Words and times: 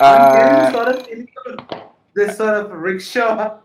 I'm 0.00 0.20
uh, 0.20 0.32
getting 0.34 0.72
sort 0.74 0.88
of 0.88 1.06
feeling 1.06 1.28
this 2.14 2.36
sort 2.36 2.54
of 2.54 2.70
rickshaw. 2.72 3.58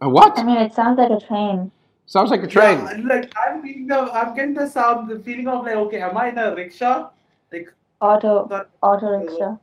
A 0.00 0.08
what? 0.08 0.38
I 0.38 0.42
mean, 0.42 0.56
it 0.58 0.72
sounds 0.74 0.98
like 0.98 1.10
a 1.10 1.24
train. 1.26 1.70
Sounds 2.06 2.30
like 2.30 2.42
a 2.42 2.46
train. 2.46 2.78
Yeah, 2.78 3.00
like 3.04 3.32
I'm 3.36 3.62
feeling 3.62 3.86
the, 3.86 3.98
I'm 4.00 4.34
getting 4.34 4.54
the 4.54 4.66
sound, 4.66 5.08
the 5.10 5.18
feeling 5.20 5.46
of 5.48 5.64
like, 5.64 5.76
okay, 5.76 6.00
am 6.00 6.16
I 6.16 6.28
in 6.30 6.38
a 6.38 6.54
rickshaw? 6.54 7.10
Like, 7.52 7.72
Auto, 8.00 8.46
that, 8.48 8.70
auto 8.82 9.18
rickshaw. 9.18 9.56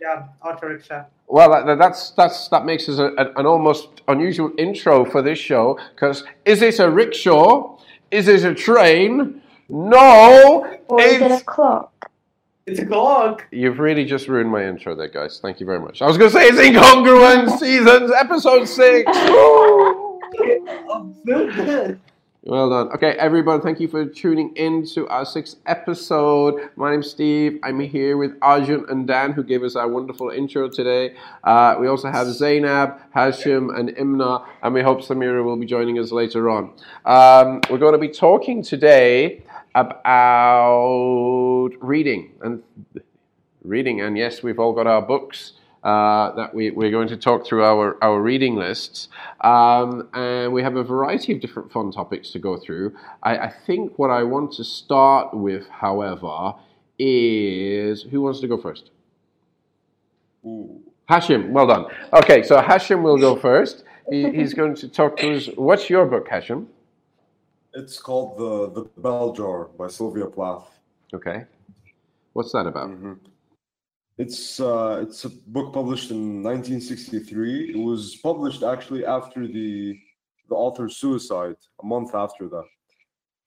yeah, 0.00 0.24
auto 0.44 0.66
rickshaw. 0.68 1.04
Well, 1.26 1.50
that, 1.64 1.78
that's 1.78 2.10
that's 2.10 2.48
that 2.48 2.64
makes 2.66 2.88
us 2.88 2.98
a, 2.98 3.12
an 3.36 3.46
almost 3.46 3.88
unusual 4.08 4.50
intro 4.58 5.04
for 5.04 5.22
this 5.22 5.38
show. 5.38 5.78
Because 5.94 6.24
is 6.44 6.62
it 6.62 6.78
a 6.80 6.90
rickshaw? 6.90 7.78
Is 8.10 8.28
it 8.28 8.44
a 8.44 8.54
train? 8.54 9.40
No, 9.70 10.78
Or 10.88 11.00
is 11.00 11.14
it 11.20 11.30
it's 11.30 11.42
a 11.42 11.44
clock? 11.44 11.97
It's 12.68 12.80
a 12.80 12.84
clock. 12.84 13.46
You've 13.50 13.78
really 13.78 14.04
just 14.04 14.28
ruined 14.28 14.50
my 14.50 14.66
intro 14.66 14.94
there, 14.94 15.08
guys. 15.08 15.40
Thank 15.40 15.58
you 15.58 15.64
very 15.64 15.80
much. 15.80 16.02
I 16.02 16.06
was 16.06 16.18
going 16.18 16.30
to 16.30 16.36
say 16.36 16.48
it's 16.48 16.58
Incongruent 16.58 17.58
Seasons, 17.58 18.12
Episode 18.12 18.68
6. 18.68 19.10
Oh, 20.90 21.14
so 21.26 21.46
good. 21.50 22.00
Well 22.42 22.70
done. 22.70 22.88
Okay, 22.94 23.12
everyone, 23.12 23.60
thank 23.60 23.80
you 23.80 23.88
for 23.88 24.06
tuning 24.06 24.54
in 24.56 24.86
to 24.94 25.08
our 25.08 25.24
sixth 25.24 25.56
episode. 25.66 26.70
My 26.76 26.90
name's 26.90 27.10
Steve. 27.10 27.58
I'm 27.62 27.80
here 27.80 28.16
with 28.16 28.36
Arjun 28.42 28.84
and 28.88 29.06
Dan, 29.06 29.32
who 29.32 29.42
gave 29.42 29.62
us 29.62 29.74
our 29.76 29.88
wonderful 29.88 30.30
intro 30.30 30.68
today. 30.68 31.14
Uh, 31.44 31.76
we 31.80 31.88
also 31.88 32.10
have 32.10 32.26
Zainab, 32.28 33.00
Hashim, 33.14 33.78
and 33.78 33.90
Imna, 33.96 34.44
and 34.62 34.74
we 34.74 34.82
hope 34.82 35.00
Samira 35.00 35.42
will 35.42 35.56
be 35.56 35.66
joining 35.66 35.98
us 35.98 36.12
later 36.12 36.48
on. 36.48 36.72
Um, 37.04 37.60
we're 37.70 37.78
going 37.78 37.92
to 37.92 37.98
be 37.98 38.08
talking 38.08 38.62
today 38.62 39.42
about 39.74 41.70
reading 41.80 42.32
and 42.42 42.62
reading, 43.62 44.00
and 44.00 44.16
yes, 44.16 44.42
we've 44.42 44.58
all 44.58 44.72
got 44.72 44.86
our 44.86 45.02
books. 45.02 45.52
Uh, 45.84 46.34
that 46.34 46.52
we, 46.52 46.70
we're 46.70 46.90
going 46.90 47.06
to 47.06 47.16
talk 47.16 47.46
through 47.46 47.62
our, 47.62 47.96
our 48.02 48.20
reading 48.20 48.56
lists. 48.56 49.08
Um, 49.42 50.08
and 50.12 50.52
we 50.52 50.60
have 50.60 50.74
a 50.74 50.82
variety 50.82 51.32
of 51.32 51.40
different 51.40 51.70
fun 51.70 51.92
topics 51.92 52.30
to 52.30 52.40
go 52.40 52.56
through. 52.56 52.96
I, 53.22 53.38
I 53.38 53.54
think 53.64 53.96
what 53.96 54.10
I 54.10 54.24
want 54.24 54.52
to 54.54 54.64
start 54.64 55.32
with, 55.32 55.68
however, 55.68 56.54
is 56.98 58.02
who 58.02 58.22
wants 58.22 58.40
to 58.40 58.48
go 58.48 58.58
first? 58.58 58.90
Ooh. 60.44 60.80
Hashim, 61.08 61.50
well 61.50 61.68
done. 61.68 61.86
Okay, 62.12 62.42
so 62.42 62.60
Hashim 62.60 63.02
will 63.02 63.16
go 63.16 63.36
first. 63.36 63.84
He, 64.10 64.30
he's 64.32 64.54
going 64.54 64.74
to 64.74 64.88
talk 64.88 65.16
to 65.18 65.36
us. 65.36 65.46
What's 65.54 65.88
your 65.88 66.06
book, 66.06 66.28
Hashim? 66.28 66.66
It's 67.74 68.00
called 68.00 68.38
the 68.38 68.70
the 68.80 69.00
Bell 69.00 69.32
Jar 69.32 69.64
by 69.78 69.88
Sylvia 69.88 70.26
Plath. 70.26 70.80
Okay. 71.14 71.44
What's 72.32 72.52
that 72.52 72.66
about? 72.66 72.90
Mhm. 72.90 73.18
It's 74.16 74.58
uh, 74.58 74.98
it's 75.02 75.24
a 75.24 75.30
book 75.30 75.72
published 75.72 76.10
in 76.10 76.42
1963. 76.42 77.70
It 77.70 77.78
was 77.78 78.16
published 78.16 78.62
actually 78.62 79.04
after 79.04 79.46
the 79.46 79.98
the 80.48 80.54
author's 80.54 80.96
suicide, 80.96 81.56
a 81.82 81.86
month 81.86 82.14
after 82.14 82.48
that. 82.48 82.64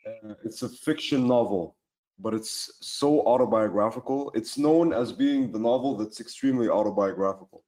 Uh, 0.08 0.34
it's 0.46 0.62
a 0.62 0.70
fiction 0.70 1.28
novel, 1.28 1.76
but 2.20 2.34
it's 2.34 2.72
so 2.82 3.22
autobiographical. 3.26 4.32
It's 4.36 4.58
known 4.58 4.94
as 4.94 5.12
being 5.12 5.52
the 5.52 5.60
novel 5.60 5.98
that's 5.98 6.22
extremely 6.22 6.70
autobiographical, 6.70 7.64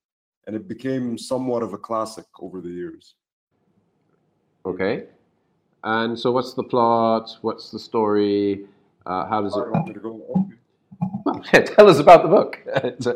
and 0.46 0.56
it 0.56 0.68
became 0.68 1.18
somewhat 1.18 1.64
of 1.64 1.74
a 1.74 1.78
classic 1.78 2.26
over 2.40 2.62
the 2.62 2.70
years. 2.70 3.16
Okay. 4.66 5.08
And 5.84 6.18
so, 6.18 6.32
what's 6.32 6.54
the 6.54 6.64
plot? 6.64 7.38
What's 7.42 7.72
the 7.72 7.80
story? 7.80 8.68
Uh, 9.06 9.28
how 9.28 9.42
does 9.42 9.56
Uh, 9.58 9.64
it? 9.88 10.02
go? 10.02 10.24
Okay. 10.30 10.56
Well, 11.26 11.42
yeah, 11.54 11.62
tell 11.62 11.90
us 11.90 12.00
about 12.00 12.24
the 12.24 12.30
book. 12.30 12.60
it's, 12.68 13.08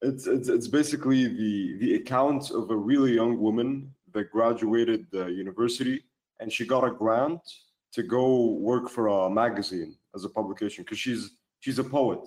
It's 0.00 0.26
it's 0.26 0.48
it's 0.48 0.68
basically 0.68 1.26
the 1.26 1.76
the 1.80 1.94
account 1.96 2.50
of 2.50 2.70
a 2.70 2.76
really 2.76 3.14
young 3.14 3.38
woman 3.40 3.92
that 4.14 4.30
graduated 4.30 5.06
the 5.10 5.26
university 5.26 6.04
and 6.40 6.52
she 6.52 6.64
got 6.66 6.84
a 6.84 6.90
grant 6.90 7.40
to 7.92 8.02
go 8.04 8.52
work 8.52 8.88
for 8.88 9.08
a 9.08 9.28
magazine 9.30 9.96
as 10.14 10.24
a 10.24 10.28
publication 10.28 10.84
because 10.84 10.98
she's 11.00 11.32
she's 11.60 11.78
a 11.80 11.84
poet. 11.84 12.20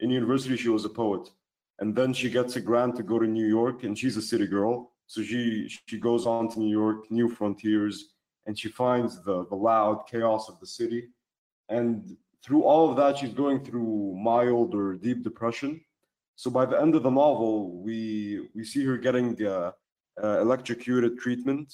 In 0.00 0.10
university 0.10 0.56
she 0.56 0.70
was 0.70 0.84
a 0.86 0.88
poet. 0.88 1.28
And 1.80 1.94
then 1.94 2.12
she 2.14 2.30
gets 2.30 2.56
a 2.56 2.60
grant 2.60 2.96
to 2.96 3.02
go 3.02 3.18
to 3.18 3.26
New 3.26 3.46
York 3.46 3.82
and 3.84 3.98
she's 3.98 4.16
a 4.16 4.22
city 4.22 4.46
girl. 4.46 4.91
So 5.12 5.22
she 5.22 5.68
she 5.88 5.98
goes 5.98 6.24
on 6.26 6.48
to 6.48 6.58
New 6.58 6.74
York, 6.82 7.10
new 7.10 7.28
frontiers, 7.28 7.96
and 8.46 8.58
she 8.58 8.68
finds 8.68 9.22
the 9.26 9.44
the 9.50 9.54
loud 9.70 10.06
chaos 10.10 10.48
of 10.48 10.58
the 10.58 10.66
city. 10.66 11.02
And 11.68 12.16
through 12.42 12.62
all 12.62 12.88
of 12.88 12.96
that, 12.96 13.18
she's 13.18 13.34
going 13.34 13.62
through 13.62 14.16
mild 14.30 14.74
or 14.74 14.94
deep 14.94 15.22
depression. 15.22 15.82
So 16.34 16.50
by 16.50 16.64
the 16.64 16.80
end 16.80 16.94
of 16.94 17.02
the 17.02 17.10
novel, 17.10 17.52
we 17.86 18.48
we 18.54 18.64
see 18.64 18.86
her 18.86 18.96
getting 18.96 19.28
uh, 19.44 19.72
uh, 20.24 20.40
electrocuted 20.40 21.18
treatment 21.18 21.68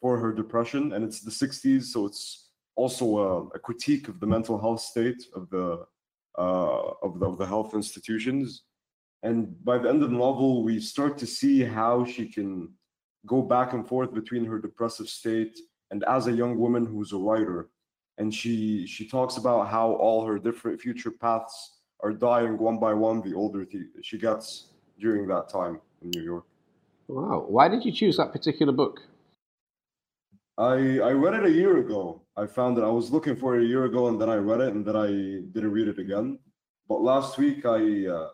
for 0.00 0.16
her 0.22 0.32
depression, 0.32 0.92
and 0.92 1.04
it's 1.04 1.22
the 1.22 1.36
'60s, 1.42 1.84
so 1.92 2.06
it's 2.06 2.50
also 2.76 3.04
a, 3.18 3.46
a 3.48 3.58
critique 3.58 4.06
of 4.06 4.20
the 4.20 4.28
mental 4.28 4.56
health 4.64 4.82
state 4.92 5.22
of 5.34 5.50
the 5.50 5.66
uh, 6.38 7.06
of 7.06 7.18
the 7.18 7.26
of 7.26 7.36
the 7.36 7.46
health 7.46 7.74
institutions. 7.74 8.62
And 9.22 9.62
by 9.64 9.78
the 9.78 9.88
end 9.88 10.02
of 10.02 10.10
the 10.10 10.16
novel, 10.16 10.62
we 10.62 10.80
start 10.80 11.18
to 11.18 11.26
see 11.26 11.62
how 11.62 12.04
she 12.04 12.26
can 12.26 12.72
go 13.26 13.42
back 13.42 13.74
and 13.74 13.86
forth 13.86 14.14
between 14.14 14.44
her 14.46 14.58
depressive 14.58 15.08
state 15.08 15.58
and 15.90 16.04
as 16.04 16.26
a 16.26 16.32
young 16.32 16.58
woman 16.58 16.86
who's 16.86 17.12
a 17.12 17.18
writer. 17.18 17.68
And 18.18 18.34
she 18.34 18.86
she 18.86 19.08
talks 19.08 19.36
about 19.36 19.68
how 19.68 19.92
all 19.92 20.24
her 20.26 20.38
different 20.38 20.80
future 20.80 21.10
paths 21.10 21.78
are 22.02 22.12
dying 22.12 22.58
one 22.58 22.78
by 22.78 22.94
one 22.94 23.20
the 23.22 23.34
older 23.34 23.64
th- 23.64 23.84
she 24.02 24.18
gets 24.18 24.68
during 24.98 25.26
that 25.28 25.48
time 25.48 25.80
in 26.02 26.10
New 26.10 26.22
York. 26.22 26.44
wow. 27.08 27.44
Why 27.48 27.68
did 27.68 27.84
you 27.84 27.92
choose 27.92 28.16
that 28.16 28.32
particular 28.32 28.72
book? 28.72 29.00
I 30.58 30.98
I 31.10 31.12
read 31.12 31.34
it 31.34 31.44
a 31.46 31.50
year 31.50 31.78
ago. 31.78 32.22
I 32.36 32.46
found 32.46 32.78
it. 32.78 32.84
I 32.84 32.90
was 32.90 33.10
looking 33.10 33.36
for 33.36 33.56
it 33.56 33.64
a 33.64 33.66
year 33.66 33.84
ago, 33.84 34.08
and 34.08 34.20
then 34.20 34.28
I 34.28 34.36
read 34.36 34.60
it, 34.60 34.74
and 34.74 34.84
then 34.84 34.96
I 34.96 35.08
didn't 35.54 35.72
read 35.72 35.88
it 35.88 35.98
again. 35.98 36.38
But 36.88 37.00
last 37.02 37.38
week 37.38 37.64
I 37.64 38.06
uh, 38.06 38.28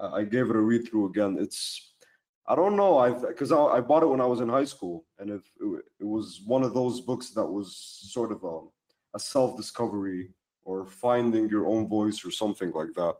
I 0.00 0.24
gave 0.24 0.50
it 0.50 0.56
a 0.56 0.60
read 0.60 0.88
through 0.88 1.06
again. 1.06 1.36
It's 1.38 1.92
I 2.46 2.54
don't 2.54 2.76
know. 2.76 2.98
I 2.98 3.10
because 3.10 3.52
I, 3.52 3.58
I 3.58 3.80
bought 3.80 4.02
it 4.02 4.06
when 4.06 4.20
I 4.20 4.26
was 4.26 4.40
in 4.40 4.48
high 4.48 4.64
school, 4.64 5.04
and 5.18 5.30
it 5.30 5.42
it 6.00 6.06
was 6.06 6.42
one 6.46 6.62
of 6.62 6.74
those 6.74 7.00
books 7.00 7.30
that 7.30 7.46
was 7.46 7.76
sort 8.10 8.32
of 8.32 8.44
um, 8.44 8.70
a, 9.14 9.16
a 9.16 9.20
self 9.20 9.56
discovery 9.56 10.30
or 10.62 10.86
finding 10.86 11.48
your 11.48 11.66
own 11.66 11.88
voice 11.88 12.24
or 12.24 12.30
something 12.30 12.70
like 12.72 12.92
that. 12.94 13.14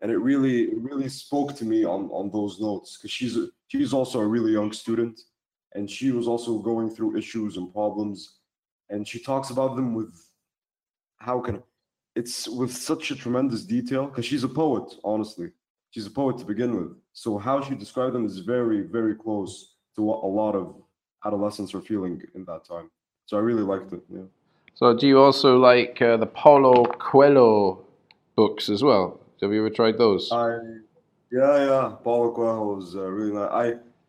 And 0.00 0.10
it 0.10 0.18
really 0.18 0.62
it 0.64 0.78
really 0.78 1.08
spoke 1.08 1.54
to 1.56 1.64
me 1.64 1.84
on 1.84 2.08
on 2.10 2.30
those 2.30 2.60
notes 2.60 2.96
because 2.96 3.10
she's 3.10 3.36
a, 3.36 3.48
she's 3.68 3.92
also 3.92 4.20
a 4.20 4.26
really 4.26 4.52
young 4.52 4.72
student 4.72 5.20
and 5.74 5.90
she 5.90 6.10
was 6.10 6.28
also 6.28 6.58
going 6.58 6.90
through 6.90 7.16
issues 7.16 7.56
and 7.56 7.72
problems 7.72 8.38
and 8.90 9.06
she 9.06 9.18
talks 9.18 9.50
about 9.50 9.76
them 9.76 9.94
with 9.94 10.14
how 11.18 11.40
can 11.40 11.62
it's 12.14 12.48
with 12.48 12.72
such 12.72 13.10
a 13.10 13.16
tremendous 13.16 13.64
detail 13.64 14.06
because 14.06 14.26
she's 14.26 14.44
a 14.44 14.48
poet 14.48 14.94
honestly 15.04 15.50
she's 15.92 16.06
a 16.06 16.10
poet 16.10 16.38
to 16.38 16.44
begin 16.44 16.74
with. 16.74 16.96
So 17.12 17.38
how 17.38 17.62
she 17.62 17.74
described 17.74 18.14
them 18.14 18.26
is 18.26 18.38
very 18.38 18.80
very 18.80 19.14
close 19.14 19.74
to 19.94 20.02
what 20.02 20.24
a 20.24 20.26
lot 20.26 20.54
of 20.56 20.74
adolescents 21.24 21.72
are 21.74 21.80
feeling 21.80 22.20
in 22.34 22.44
that 22.46 22.64
time. 22.64 22.90
So 23.26 23.36
i 23.36 23.40
really 23.40 23.62
liked 23.62 23.92
it 23.92 24.02
yeah. 24.12 24.22
So, 24.74 24.96
do 24.96 25.06
you 25.06 25.18
also 25.18 25.58
like 25.58 26.00
uh, 26.00 26.16
the 26.16 26.26
Paulo 26.26 26.84
Coelho 26.84 27.84
books 28.36 28.70
as 28.70 28.82
well? 28.82 29.20
Have 29.42 29.52
you 29.52 29.60
ever 29.60 29.70
tried 29.70 29.98
those? 29.98 30.32
i 30.32 30.56
yeah 31.30 31.56
yeah 31.66 31.96
paulo 32.04 32.30
coelho 32.32 32.78
is 32.82 32.94
uh, 32.94 33.02
really 33.02 33.32
nice. 33.32 33.50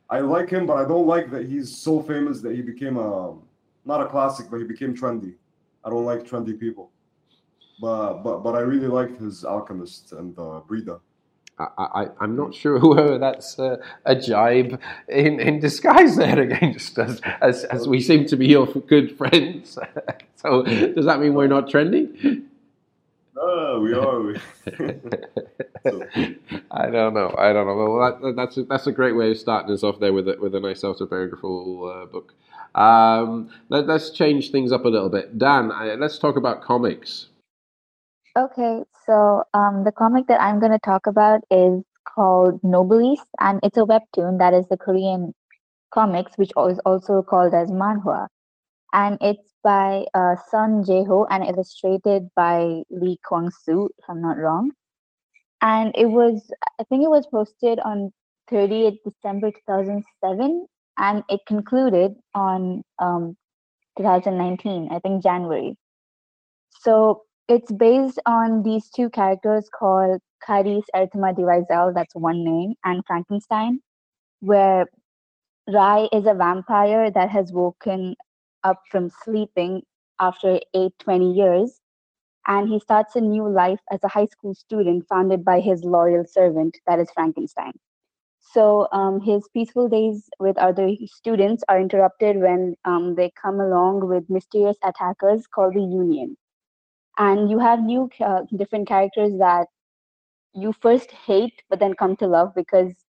I 0.09 0.17
i 0.17 0.19
like 0.19 0.49
him 0.49 0.65
but 0.65 0.77
i 0.77 0.85
don't 0.91 1.07
like 1.07 1.31
that 1.31 1.45
he's 1.45 1.69
so 1.75 2.01
famous 2.01 2.41
that 2.41 2.53
he 2.55 2.61
became 2.61 2.97
a 2.97 3.35
not 3.85 4.01
a 4.01 4.07
classic 4.07 4.45
but 4.49 4.57
he 4.57 4.63
became 4.63 4.95
trendy. 4.95 5.33
I 5.85 5.89
don't 5.89 6.05
like 6.05 6.21
trendy 6.23 6.57
people. 6.65 6.91
But 7.81 8.23
but 8.25 8.37
but 8.45 8.53
i 8.55 8.59
really 8.59 8.87
liked 8.99 9.17
his 9.19 9.43
alchemist 9.43 10.13
and 10.13 10.37
uh, 10.37 10.61
brida 10.67 10.99
I, 11.59 11.67
I, 11.77 12.07
I'm 12.19 12.35
not 12.35 12.53
sure 12.55 12.79
whether 12.95 13.17
that's 13.17 13.59
uh, 13.59 13.77
a 14.05 14.15
jibe 14.15 14.79
in, 15.07 15.39
in 15.39 15.59
disguise 15.59 16.15
there 16.15 16.39
against 16.39 16.97
us, 17.05 17.21
as, 17.41 17.63
as, 17.65 17.87
we 17.87 18.01
seem 18.01 18.25
to 18.27 18.35
be 18.35 18.47
your 18.47 18.65
good 18.65 19.17
friends. 19.17 19.77
so, 20.35 20.63
does 20.63 21.05
that 21.05 21.19
mean 21.19 21.33
we're 21.33 21.47
not 21.47 21.67
trendy? 21.67 22.43
Ah, 23.39 23.77
we 23.79 23.93
are. 23.93 24.35
So- 25.83 26.07
I 26.71 26.89
don't 26.89 27.13
know. 27.13 27.35
I 27.37 27.51
don't 27.51 27.67
know. 27.67 27.75
Well, 27.75 28.19
that, 28.21 28.35
that's 28.35 28.57
a, 28.57 28.63
that's 28.63 28.87
a 28.87 28.91
great 28.91 29.15
way 29.15 29.31
of 29.31 29.37
starting 29.37 29.73
us 29.73 29.83
off 29.83 29.99
there 29.99 30.13
with 30.13 30.27
a, 30.27 30.37
with 30.39 30.55
a 30.55 30.59
nice 30.59 30.83
autobiographical 30.83 31.91
uh, 31.93 32.05
book. 32.05 32.33
Um, 32.75 33.49
let, 33.69 33.89
us 33.89 34.09
change 34.09 34.51
things 34.51 34.71
up 34.71 34.85
a 34.85 34.89
little 34.89 35.09
bit. 35.09 35.37
Dan, 35.37 35.71
I, 35.71 35.95
let's 35.95 36.17
talk 36.17 36.37
about 36.37 36.61
comics. 36.61 37.27
Okay, 38.37 38.83
so 39.05 39.43
um, 39.53 39.83
the 39.83 39.91
comic 39.91 40.27
that 40.27 40.41
I'm 40.41 40.59
going 40.59 40.71
to 40.71 40.79
talk 40.79 41.05
about 41.07 41.41
is 41.51 41.83
called 42.07 42.59
Noblesse, 42.63 43.25
and 43.39 43.59
it's 43.63 43.77
a 43.77 43.81
webtoon 43.85 44.39
that 44.39 44.53
is 44.53 44.67
the 44.69 44.77
Korean 44.77 45.33
comics, 45.93 46.33
which 46.37 46.51
is 46.69 46.79
also 46.85 47.21
called 47.21 47.53
as 47.53 47.69
manhwa. 47.71 48.27
And 48.93 49.17
it's 49.21 49.53
by 49.63 50.05
uh, 50.15 50.35
Sun 50.49 50.83
Jae-ho 50.85 51.25
and 51.29 51.43
illustrated 51.45 52.29
by 52.35 52.83
Lee 52.89 53.19
Kwang-soo, 53.25 53.89
if 53.97 54.05
I'm 54.09 54.21
not 54.21 54.37
wrong. 54.37 54.71
and 55.61 55.93
it 55.95 56.07
was 56.07 56.51
I 56.79 56.83
think 56.85 57.03
it 57.03 57.09
was 57.09 57.27
posted 57.27 57.79
on 57.79 58.11
30th 58.51 58.97
December 59.05 59.51
2007, 59.51 60.67
and 60.97 61.23
it 61.29 61.41
concluded 61.47 62.13
on 62.35 62.83
um, 62.99 63.37
2019, 63.97 64.89
I 64.91 64.99
think 64.99 65.23
January. 65.23 65.75
So 66.81 67.23
it's 67.47 67.71
based 67.71 68.19
on 68.25 68.63
these 68.63 68.89
two 68.89 69.09
characters 69.09 69.69
called 69.77 70.21
Cadis 70.47 70.83
Etrama 70.95 71.35
Di 71.35 71.43
Raizel, 71.43 71.93
that's 71.93 72.15
one 72.15 72.43
name, 72.43 72.73
and 72.83 73.03
Frankenstein, 73.05 73.81
where 74.39 74.85
Rai 75.67 76.09
is 76.11 76.25
a 76.25 76.33
vampire 76.33 77.11
that 77.11 77.29
has 77.29 77.51
woken 77.51 78.15
up 78.63 78.81
from 78.89 79.09
sleeping 79.23 79.83
after 80.19 80.59
eight, 80.73 80.93
20 80.99 81.33
years. 81.33 81.79
And 82.45 82.67
he 82.67 82.79
starts 82.79 83.15
a 83.15 83.21
new 83.21 83.47
life 83.47 83.79
as 83.89 84.03
a 84.03 84.09
high 84.09 84.25
school 84.25 84.53
student 84.53 85.05
founded 85.07 85.45
by 85.45 85.61
his 85.61 85.83
loyal 85.83 86.25
servant, 86.25 86.77
that 86.87 86.99
is 86.99 87.09
Frankenstein. 87.11 87.71
So 88.39 88.89
um, 88.91 89.21
his 89.21 89.47
peaceful 89.53 89.87
days 89.87 90.29
with 90.39 90.57
other 90.57 90.89
students 91.05 91.63
are 91.69 91.79
interrupted 91.79 92.37
when 92.37 92.75
um, 92.83 93.15
they 93.15 93.31
come 93.41 93.61
along 93.61 94.07
with 94.07 94.29
mysterious 94.29 94.77
attackers 94.83 95.47
called 95.47 95.75
the 95.75 95.81
Union. 95.81 96.35
And 97.17 97.49
you 97.49 97.59
have 97.59 97.81
new 97.81 98.09
uh, 98.19 98.41
different 98.55 98.87
characters 98.87 99.37
that 99.39 99.67
you 100.53 100.73
first 100.73 101.11
hate 101.11 101.61
but 101.69 101.79
then 101.79 101.93
come 101.95 102.15
to 102.17 102.27
love 102.27 102.53
because 102.55 103.05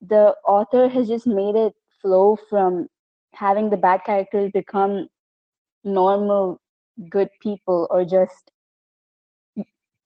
the 0.00 0.34
author 0.46 0.88
has 0.88 1.08
just 1.08 1.26
made 1.26 1.56
it 1.56 1.74
flow 2.00 2.36
from 2.48 2.88
having 3.34 3.70
the 3.70 3.76
bad 3.76 4.02
characters 4.04 4.50
become 4.52 5.08
normal 5.84 6.60
good 7.10 7.28
people 7.42 7.86
or 7.90 8.04
just 8.04 8.52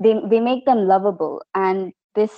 they 0.03 0.15
they 0.29 0.41
make 0.41 0.65
them 0.67 0.87
lovable. 0.87 1.43
And 1.55 1.93
this 2.15 2.33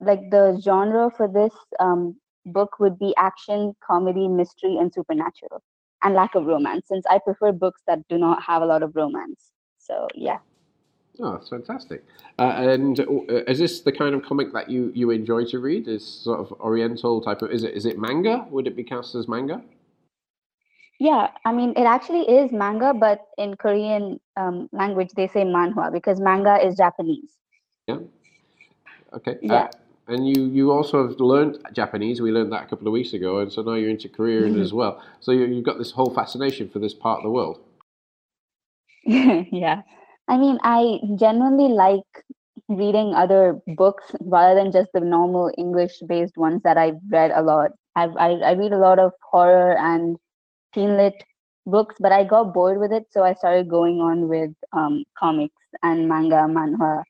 like 0.00 0.20
the 0.30 0.60
genre 0.62 1.10
for 1.10 1.28
this 1.28 1.52
um, 1.78 2.16
book 2.46 2.78
would 2.80 2.98
be 2.98 3.14
action 3.16 3.74
comedy 3.86 4.28
mystery 4.28 4.76
and 4.78 4.92
supernatural 4.92 5.62
and 6.02 6.14
lack 6.14 6.34
of 6.34 6.46
romance 6.46 6.88
since 6.88 7.04
i 7.10 7.18
prefer 7.18 7.52
books 7.52 7.82
that 7.86 7.98
do 8.08 8.16
not 8.16 8.42
have 8.42 8.62
a 8.62 8.66
lot 8.66 8.82
of 8.82 8.96
romance 8.96 9.52
so 9.80 10.06
yeah 10.14 10.38
Oh, 11.22 11.32
that's 11.32 11.50
fantastic. 11.50 12.02
Uh, 12.38 12.44
and 12.44 12.98
uh, 13.00 13.44
is 13.46 13.58
this 13.58 13.80
the 13.80 13.92
kind 13.92 14.14
of 14.14 14.22
comic 14.22 14.52
that 14.54 14.70
you, 14.70 14.90
you 14.94 15.10
enjoy 15.10 15.44
to 15.46 15.58
read? 15.58 15.86
Is 15.86 16.06
sort 16.06 16.40
of 16.40 16.52
Oriental 16.60 17.20
type 17.20 17.42
of? 17.42 17.50
Is 17.50 17.62
it 17.62 17.74
is 17.74 17.84
it 17.84 17.98
manga? 17.98 18.46
Would 18.50 18.66
it 18.66 18.74
be 18.74 18.84
cast 18.84 19.14
as 19.14 19.28
manga? 19.28 19.62
Yeah, 20.98 21.28
I 21.44 21.52
mean, 21.52 21.70
it 21.76 21.84
actually 21.84 22.22
is 22.22 22.52
manga, 22.52 22.94
but 22.94 23.26
in 23.38 23.56
Korean 23.56 24.20
um, 24.36 24.68
language, 24.72 25.10
they 25.16 25.26
say 25.26 25.42
manhwa 25.44 25.92
because 25.92 26.20
manga 26.20 26.56
is 26.64 26.76
Japanese. 26.76 27.32
Yeah. 27.86 27.98
Okay. 29.12 29.38
Yeah. 29.42 29.54
Uh, 29.64 29.68
and 30.08 30.28
you, 30.28 30.46
you 30.46 30.72
also 30.72 31.06
have 31.06 31.20
learned 31.20 31.58
Japanese. 31.72 32.20
We 32.20 32.32
learned 32.32 32.52
that 32.52 32.64
a 32.64 32.66
couple 32.66 32.86
of 32.86 32.92
weeks 32.92 33.12
ago, 33.12 33.38
and 33.38 33.52
so 33.52 33.62
now 33.62 33.74
you're 33.74 33.90
into 33.90 34.08
Korean 34.08 34.54
Mhm. 34.54 34.62
as 34.62 34.72
well. 34.72 35.02
So 35.20 35.32
you, 35.32 35.44
you've 35.46 35.64
got 35.64 35.78
this 35.78 35.92
whole 35.92 36.12
fascination 36.12 36.68
for 36.68 36.78
this 36.80 36.94
part 36.94 37.18
of 37.18 37.24
the 37.24 37.30
world. 37.30 37.60
yeah. 39.52 39.82
I 40.28 40.36
mean, 40.38 40.58
I 40.62 41.00
genuinely 41.18 41.68
like 41.72 42.24
reading 42.68 43.14
other 43.14 43.60
books 43.76 44.04
rather 44.20 44.54
than 44.54 44.72
just 44.72 44.90
the 44.92 45.00
normal 45.00 45.50
English 45.58 45.98
based 46.06 46.36
ones 46.36 46.62
that 46.64 46.76
I've 46.78 47.00
read 47.10 47.32
a 47.32 47.42
lot. 47.42 47.72
I've, 47.96 48.16
I, 48.16 48.30
I 48.34 48.52
read 48.52 48.72
a 48.72 48.78
lot 48.78 48.98
of 48.98 49.12
horror 49.30 49.76
and 49.78 50.16
teen 50.74 50.96
lit 50.96 51.14
books, 51.66 51.96
but 52.00 52.12
I 52.12 52.24
got 52.24 52.54
bored 52.54 52.78
with 52.80 52.92
it. 52.92 53.06
So 53.10 53.24
I 53.24 53.34
started 53.34 53.68
going 53.68 54.00
on 54.00 54.28
with 54.28 54.50
um, 54.72 55.04
comics 55.18 55.54
and 55.82 56.08
manga, 56.08 56.46
manhwa, 56.48 57.02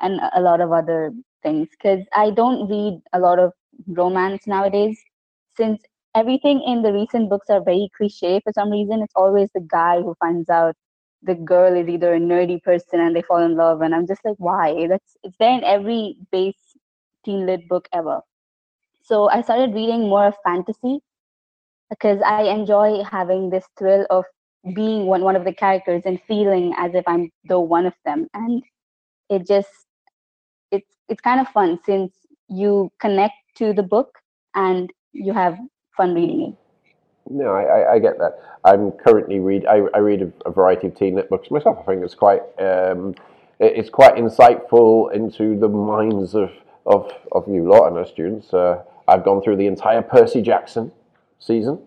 and 0.00 0.20
a 0.34 0.40
lot 0.40 0.60
of 0.60 0.72
other 0.72 1.12
things 1.42 1.68
because 1.70 2.04
I 2.14 2.30
don't 2.30 2.68
read 2.68 3.00
a 3.12 3.18
lot 3.20 3.38
of 3.38 3.52
romance 3.86 4.46
nowadays 4.46 4.98
since 5.56 5.82
everything 6.14 6.62
in 6.66 6.82
the 6.82 6.92
recent 6.92 7.28
books 7.30 7.48
are 7.50 7.62
very 7.62 7.90
cliche 7.96 8.40
for 8.42 8.52
some 8.52 8.70
reason. 8.70 9.02
It's 9.02 9.14
always 9.16 9.50
the 9.54 9.60
guy 9.60 10.00
who 10.00 10.14
finds 10.20 10.48
out 10.50 10.74
the 11.22 11.34
girl 11.34 11.76
is 11.76 11.88
either 11.88 12.14
a 12.14 12.20
nerdy 12.20 12.62
person 12.62 13.00
and 13.00 13.14
they 13.16 13.22
fall 13.22 13.44
in 13.44 13.56
love 13.56 13.80
and 13.82 13.94
i'm 13.94 14.06
just 14.06 14.24
like 14.24 14.36
why? 14.38 14.86
That's 14.88 15.16
it's 15.22 15.36
there 15.38 15.52
in 15.56 15.64
every 15.64 16.16
base 16.32 16.76
teen 17.24 17.46
lit 17.46 17.68
book 17.68 17.88
ever. 17.92 18.20
So 19.02 19.28
i 19.30 19.42
started 19.42 19.74
reading 19.74 20.02
more 20.08 20.26
of 20.26 20.34
fantasy 20.44 21.00
because 21.90 22.20
i 22.24 22.42
enjoy 22.42 23.02
having 23.04 23.50
this 23.50 23.64
thrill 23.78 24.06
of 24.10 24.24
being 24.74 25.06
one, 25.06 25.22
one 25.22 25.36
of 25.36 25.44
the 25.44 25.54
characters 25.54 26.02
and 26.04 26.20
feeling 26.26 26.74
as 26.76 26.94
if 26.94 27.04
i'm 27.06 27.30
the 27.44 27.58
one 27.60 27.86
of 27.86 27.94
them. 28.04 28.28
And 28.34 28.62
it 29.30 29.46
just 29.46 29.70
it's 30.70 30.96
it's 31.08 31.20
kind 31.20 31.40
of 31.40 31.48
fun 31.48 31.78
since 31.84 32.12
you 32.48 32.90
connect 33.00 33.34
to 33.56 33.72
the 33.72 33.82
book 33.82 34.10
and 34.54 34.90
you 35.12 35.32
have 35.32 35.58
fun 35.96 36.14
reading 36.14 36.52
it 36.52 36.57
No, 37.30 37.52
I, 37.52 37.62
I, 37.62 37.92
I 37.94 37.98
get 37.98 38.18
that. 38.18 38.38
I'm 38.64 38.92
currently 38.92 39.38
read. 39.38 39.66
I, 39.66 39.82
I 39.94 39.98
read 39.98 40.22
a, 40.22 40.32
a 40.48 40.50
variety 40.50 40.86
of 40.88 40.94
teen 40.94 41.14
lit 41.16 41.28
books 41.28 41.50
myself. 41.50 41.78
I 41.80 41.82
think 41.92 42.02
it's 42.04 42.14
quite 42.14 42.40
um, 42.58 43.14
it- 43.58 43.76
it's 43.76 43.90
quite 43.90 44.14
insightful 44.16 45.12
into 45.12 45.58
the 45.58 45.68
minds 45.68 46.34
of 46.34 46.50
of, 46.86 47.12
of 47.32 47.46
you 47.48 47.68
lot 47.68 47.88
and 47.88 47.98
our 47.98 48.06
students. 48.06 48.52
Uh, 48.54 48.82
I've 49.06 49.24
gone 49.24 49.42
through 49.42 49.56
the 49.56 49.66
entire 49.66 50.00
Percy 50.02 50.40
Jackson 50.42 50.90
season, 51.38 51.78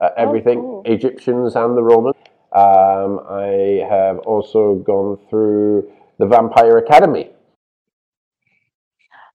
uh, 0.00 0.10
everything 0.16 0.60
cool. 0.60 0.82
Egyptians 0.86 1.56
and 1.56 1.76
the 1.76 1.82
Romans. 1.82 2.16
Um, 2.52 3.20
I 3.28 3.84
have 3.90 4.18
also 4.20 4.76
gone 4.76 5.18
through 5.28 5.90
the 6.18 6.26
Vampire 6.26 6.78
Academy. 6.78 7.30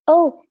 oh 0.07 0.41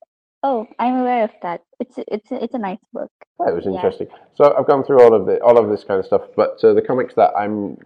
oh 0.43 0.67
i'm 0.79 0.97
aware 0.97 1.25
of 1.25 1.31
that 1.43 1.63
it's 1.81 1.99
a- 1.99 2.15
it's 2.15 2.29
it's 2.31 2.55
a 2.55 2.59
nice 2.59 2.79
book 2.93 3.11
That 3.47 3.55
was 3.55 3.67
Yeah. 3.67 3.75
interesting. 3.75 4.09
So 4.35 4.55
I've 4.59 4.67
gone 4.67 4.83
through 4.85 5.01
all 5.03 5.15
of 5.15 5.27
the 5.27 5.41
all 5.43 5.59
of 5.59 5.69
this 5.71 5.85
kind 5.85 6.01
of 6.01 6.07
stuff, 6.07 6.23
but 6.37 6.63
uh, 6.65 6.75
the 6.75 6.83
comics 6.83 7.15
that 7.15 7.31
I'm, 7.37 7.77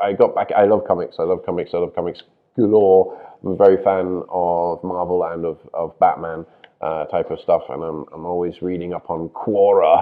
I 0.00 0.12
got 0.12 0.34
back. 0.34 0.52
I 0.52 0.64
love 0.66 0.84
comics. 0.86 1.16
I 1.18 1.24
love 1.24 1.44
comics. 1.44 1.74
I 1.74 1.78
love 1.78 1.94
comics 1.94 2.22
galore. 2.56 3.18
I'm 3.42 3.52
a 3.52 3.56
very 3.56 3.82
fan 3.82 4.22
of 4.28 4.82
Marvel 4.84 5.24
and 5.24 5.44
of 5.44 5.58
of 5.74 5.98
Batman 5.98 6.46
uh, 6.80 7.04
type 7.06 7.30
of 7.30 7.40
stuff, 7.40 7.62
and 7.70 7.82
I'm 7.82 8.04
I'm 8.14 8.24
always 8.26 8.62
reading 8.62 8.92
up 8.94 9.10
on 9.10 9.28
Quora, 9.30 9.94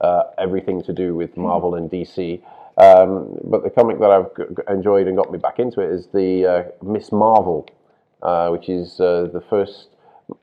uh, 0.00 0.22
everything 0.38 0.82
to 0.84 0.92
do 0.92 1.14
with 1.14 1.36
Marvel 1.36 1.74
and 1.76 1.90
DC. 1.90 2.40
Um, 2.76 3.38
but 3.44 3.62
the 3.62 3.70
comic 3.70 4.00
that 4.00 4.10
I've 4.10 4.30
g- 4.36 4.52
g- 4.56 4.62
enjoyed 4.68 5.06
and 5.08 5.16
got 5.16 5.30
me 5.30 5.38
back 5.38 5.58
into 5.60 5.80
it 5.80 5.90
is 5.92 6.08
the 6.08 6.46
uh, 6.46 6.62
Miss 6.82 7.12
Marvel, 7.12 7.68
uh, 8.22 8.48
which 8.50 8.68
is 8.68 9.00
uh, 9.00 9.28
the 9.32 9.42
first 9.48 9.90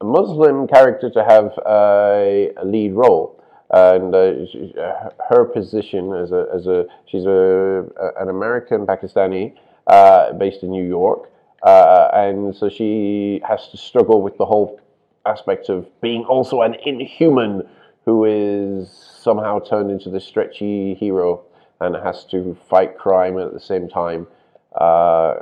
Muslim 0.04 0.68
character 0.68 1.10
to 1.10 1.24
have 1.24 1.58
a, 1.66 2.52
a 2.58 2.66
lead 2.66 2.94
role. 2.94 3.38
And 3.74 4.14
uh, 4.14 4.46
she, 4.48 4.74
uh, 4.78 5.10
her 5.30 5.46
position 5.46 6.14
as 6.14 6.34
a 6.34 6.46
as 6.54 6.68
a 6.68 6.86
she's 7.06 7.24
a, 7.24 7.86
a 8.00 8.22
an 8.22 8.28
American 8.28 8.86
Pakistani 8.86 9.56
uh, 9.88 10.34
based 10.34 10.62
in 10.64 10.72
New 10.72 10.86
York, 10.86 11.32
uh, 11.64 12.10
and 12.14 12.54
so 12.54 12.68
she 12.68 13.42
has 13.48 13.70
to 13.70 13.78
struggle 13.78 14.22
with 14.22 14.38
the 14.38 14.46
whole 14.46 14.78
aspect 15.26 15.70
of 15.70 15.88
being 16.02 16.26
also 16.26 16.64
an 16.64 16.76
inhuman 16.86 17.66
who 18.06 18.26
is 18.26 18.90
somehow 18.90 19.60
turned 19.60 19.90
into 19.90 20.10
this 20.10 20.26
stretchy 20.26 20.96
hero 20.96 21.42
and 21.80 21.96
has 21.96 22.26
to 22.26 22.58
fight 22.70 22.98
crime 22.98 23.38
at 23.38 23.54
the 23.54 23.60
same 23.60 23.88
time. 23.88 24.28
Uh, 24.76 25.36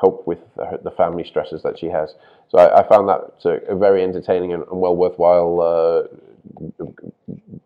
cope 0.00 0.26
with 0.26 0.38
the, 0.56 0.80
the 0.82 0.90
family 0.90 1.24
stresses 1.24 1.62
that 1.62 1.78
she 1.78 1.86
has. 1.86 2.14
So 2.50 2.58
I, 2.58 2.80
I 2.80 2.88
found 2.88 3.08
that 3.08 3.20
a 3.68 3.76
very 3.76 4.02
entertaining 4.02 4.52
and, 4.52 4.62
and 4.70 4.80
well 4.80 4.96
worthwhile 4.96 5.60
uh, 5.60 6.86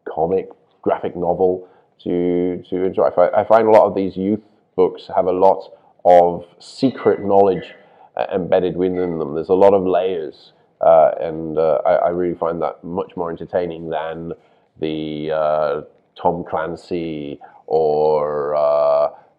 comic, 0.09 0.49
graphic 0.83 1.17
novel 1.17 1.69
to 2.05 2.63
to 2.69 2.85
enjoy. 2.85 3.05
I 3.05 3.15
find, 3.15 3.35
I 3.35 3.45
find 3.45 3.69
a 3.69 3.71
lot 3.71 3.87
of 3.87 3.95
these 3.95 4.17
youth 4.17 4.41
books 4.77 5.09
have 5.15 5.27
a 5.27 5.33
lot 5.33 5.71
of 6.05 6.45
secret 6.59 7.25
knowledge 7.25 7.75
uh, 8.17 8.27
embedded 8.35 8.77
within 8.77 9.19
them. 9.19 9.35
There's 9.35 9.49
a 9.49 9.55
lot 9.55 9.75
of 9.75 9.87
layers, 9.87 10.53
uh, 10.81 11.13
and 11.21 11.59
uh, 11.59 11.81
I, 11.87 11.93
I 11.93 12.09
really 12.09 12.39
find 12.39 12.61
that 12.63 12.83
much 12.83 13.17
more 13.17 13.31
entertaining 13.31 13.91
than 13.91 14.33
the 14.81 15.31
uh, 15.31 15.81
Tom 16.21 16.45
Clancy 16.49 17.39
or 17.67 18.55
uh, 18.55 18.92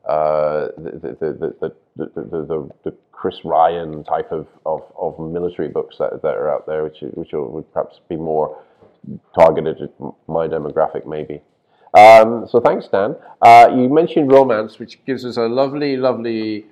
the, 0.05 0.73
the, 0.77 1.09
the, 1.19 1.55
the, 1.59 1.75
the, 1.95 2.11
the, 2.15 2.45
the, 2.45 2.69
the 2.83 2.95
Chris 3.11 3.45
Ryan 3.45 4.03
type 4.03 4.31
of, 4.31 4.47
of, 4.65 4.81
of 4.97 5.17
military 5.19 5.69
books 5.69 5.97
that, 5.99 6.21
that 6.21 6.35
are 6.35 6.53
out 6.53 6.67
there, 6.67 6.83
which 6.83 6.99
which 7.13 7.29
would 7.31 7.71
perhaps 7.73 8.01
be 8.09 8.17
more 8.17 8.61
targeted 9.39 9.81
at 9.81 9.91
my 10.27 10.47
demographic, 10.47 11.05
maybe. 11.05 11.41
Um, 11.93 12.47
so 12.49 12.59
thanks, 12.59 12.87
Dan. 12.87 13.15
Uh, 13.41 13.69
you 13.73 13.87
mentioned 13.87 14.31
romance, 14.31 14.79
which 14.79 15.03
gives 15.05 15.25
us 15.25 15.37
a 15.37 15.47
lovely, 15.47 15.95
lovely 15.95 16.65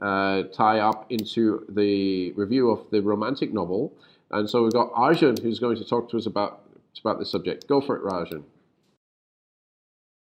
uh, 0.00 0.44
tie 0.44 0.80
up 0.80 1.06
into 1.10 1.64
the 1.68 2.32
review 2.32 2.70
of 2.70 2.90
the 2.90 3.00
romantic 3.00 3.52
novel. 3.52 3.92
And 4.30 4.48
so 4.48 4.62
we've 4.62 4.72
got 4.72 4.90
Arjun, 4.94 5.36
who's 5.42 5.58
going 5.58 5.76
to 5.76 5.84
talk 5.84 6.10
to 6.10 6.16
us 6.16 6.26
about 6.26 6.62
about 7.00 7.18
this 7.18 7.30
subject. 7.30 7.66
Go 7.68 7.80
for 7.80 7.96
it, 7.96 8.02
Rajan. 8.02 8.42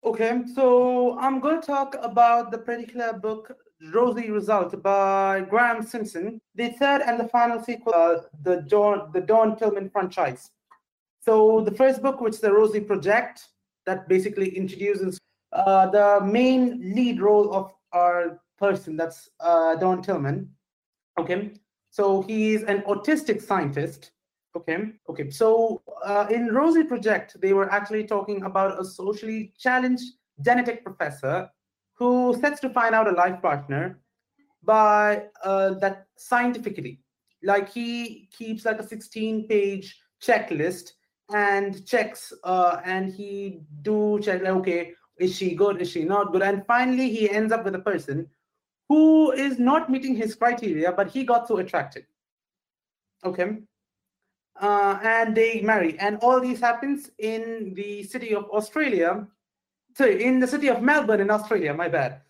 Okay, 0.08 0.44
so 0.56 1.20
I'm 1.20 1.42
going 1.42 1.60
to 1.60 1.68
talk 1.68 1.98
about 2.02 2.50
the 2.50 2.58
particular 2.58 3.12
book 3.12 3.52
Rosie 3.94 4.32
Result 4.32 4.82
by 4.82 5.42
Graeme 5.42 5.84
Simsion, 5.84 6.40
the 6.56 6.70
third 6.80 7.02
and 7.02 7.20
the 7.20 7.28
final 7.28 7.62
sequel, 7.62 7.94
uh, 7.94 8.22
the 8.44 8.62
Don 8.70 9.12
the 9.12 9.20
Don 9.20 9.58
Tillman 9.58 9.90
franchise. 9.90 10.50
So 11.20 11.60
the 11.60 11.72
first 11.72 12.02
book, 12.02 12.22
which 12.22 12.36
is 12.36 12.40
the 12.40 12.54
Rosie 12.54 12.80
Project, 12.80 13.50
that 13.86 14.08
basically 14.08 14.56
introduces 14.56 15.20
uh, 15.52 15.88
the 15.88 16.22
main 16.24 16.96
lead 16.96 17.20
role 17.20 17.54
of 17.54 17.74
our 17.92 18.40
person, 18.58 18.96
that's 18.96 19.30
uh, 19.42 19.76
Don 19.76 20.02
Tillman. 20.02 20.50
Okay, 21.20 21.52
so 21.90 22.22
he's 22.22 22.64
an 22.64 22.80
autistic 22.84 23.42
scientist. 23.42 24.12
Okay, 24.58 24.94
okay. 25.08 25.30
So 25.30 25.84
uh, 26.04 26.26
in 26.32 26.48
Rosie 26.48 26.84
Project, 26.84 27.40
they 27.40 27.54
were 27.54 27.72
actually 27.72 28.06
talking 28.06 28.42
about 28.42 28.82
a 28.82 28.84
socially 28.84 29.54
challenged 29.60 30.14
genetic 30.42 30.84
professor 30.84 31.48
who 31.94 32.36
sets 32.42 32.60
to 32.62 32.70
find 32.72 32.96
out 32.96 33.08
a 33.08 33.12
life 33.12 33.40
partner 33.40 34.00
by 34.64 35.26
uh, 35.44 35.76
that 35.76 36.08
scientifically. 36.18 37.02
Like 37.44 37.70
he 37.70 38.30
keeps 38.36 38.66
like 38.66 38.80
a 38.80 38.88
16 38.88 39.48
page 39.48 39.96
checklist 40.20 40.94
and 41.32 41.86
checks 41.86 42.34
uh, 42.44 42.82
and 42.84 43.14
he 43.14 43.60
do 43.84 44.20
check 44.24 44.42
like 44.42 44.54
okay 44.54 44.94
is 45.20 45.36
she 45.36 45.54
good 45.54 45.80
is 45.80 45.92
she 45.92 46.04
not 46.04 46.32
good? 46.32 46.42
And 46.42 46.66
finally 46.66 47.12
he 47.12 47.30
ends 47.30 47.52
up 47.52 47.64
with 47.64 47.76
a 47.76 47.86
person 47.92 48.28
who 48.90 49.32
is 49.34 49.60
not 49.60 49.92
meeting 49.92 50.16
his 50.16 50.34
criteria 50.34 50.92
but 50.92 51.12
he 51.12 51.24
got 51.24 51.48
so 51.48 51.58
attracted. 51.58 52.06
Okay 53.24 53.58
uh, 54.62 55.00
and 55.04 55.36
they 55.36 55.62
marry 55.62 55.98
and 56.00 56.18
all 56.22 56.42
this 56.42 56.60
happens 56.60 57.12
in 57.20 57.74
the 57.76 58.04
city 58.04 58.34
of 58.34 58.50
australia 58.52 59.28
sorry, 59.98 60.24
in 60.24 60.40
the 60.40 60.48
city 60.48 60.68
of 60.68 60.82
Melbourne 60.82 61.20
in 61.20 61.32
Australia, 61.32 61.74
my 61.74 61.90
bad. 61.90 62.22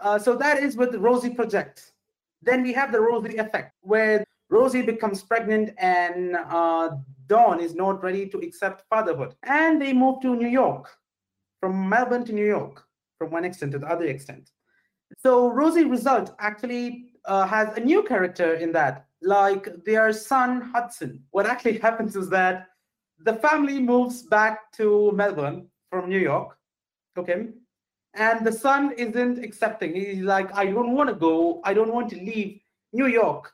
Uh, 0.00 0.18
so 0.18 0.36
that 0.36 0.62
is 0.62 0.76
with 0.76 0.92
the 0.92 0.98
Rosie 0.98 1.30
project. 1.30 1.92
Then 2.40 2.62
we 2.62 2.72
have 2.72 2.92
the 2.92 3.00
Rosie 3.00 3.36
effect, 3.36 3.74
where 3.80 4.24
Rosie 4.48 4.82
becomes 4.82 5.22
pregnant 5.22 5.74
and 5.78 6.36
uh, 6.36 6.90
Don 7.26 7.58
is 7.58 7.74
not 7.74 8.02
ready 8.02 8.28
to 8.28 8.38
accept 8.38 8.84
fatherhood. 8.88 9.34
And 9.42 9.82
they 9.82 9.92
move 9.92 10.20
to 10.22 10.36
New 10.36 10.48
York, 10.48 10.96
from 11.58 11.88
Melbourne 11.88 12.24
to 12.26 12.32
New 12.32 12.46
York, 12.46 12.84
from 13.18 13.30
one 13.30 13.44
extent 13.44 13.72
to 13.72 13.80
the 13.80 13.88
other 13.88 14.04
extent. 14.04 14.52
So 15.18 15.48
Rosie 15.48 15.84
Result 15.84 16.36
actually 16.38 17.06
uh, 17.24 17.46
has 17.46 17.76
a 17.76 17.80
new 17.80 18.04
character 18.04 18.54
in 18.54 18.70
that, 18.72 19.06
like 19.26 19.84
their 19.84 20.12
son 20.12 20.60
Hudson. 20.60 21.22
What 21.30 21.46
actually 21.46 21.78
happens 21.86 22.16
is 22.16 22.30
that 22.30 22.68
the 23.18 23.34
family 23.34 23.80
moves 23.80 24.22
back 24.22 24.72
to 24.72 25.12
Melbourne 25.12 25.68
from 25.90 26.08
New 26.08 26.18
York. 26.18 26.56
Okay. 27.18 27.48
And 28.14 28.46
the 28.46 28.52
son 28.52 28.92
isn't 28.92 29.44
accepting. 29.44 29.94
He's 29.94 30.22
like, 30.22 30.54
I 30.54 30.66
don't 30.66 30.92
want 30.92 31.08
to 31.10 31.14
go. 31.14 31.60
I 31.64 31.74
don't 31.74 31.92
want 31.92 32.08
to 32.10 32.16
leave 32.16 32.60
New 32.92 33.06
York. 33.06 33.52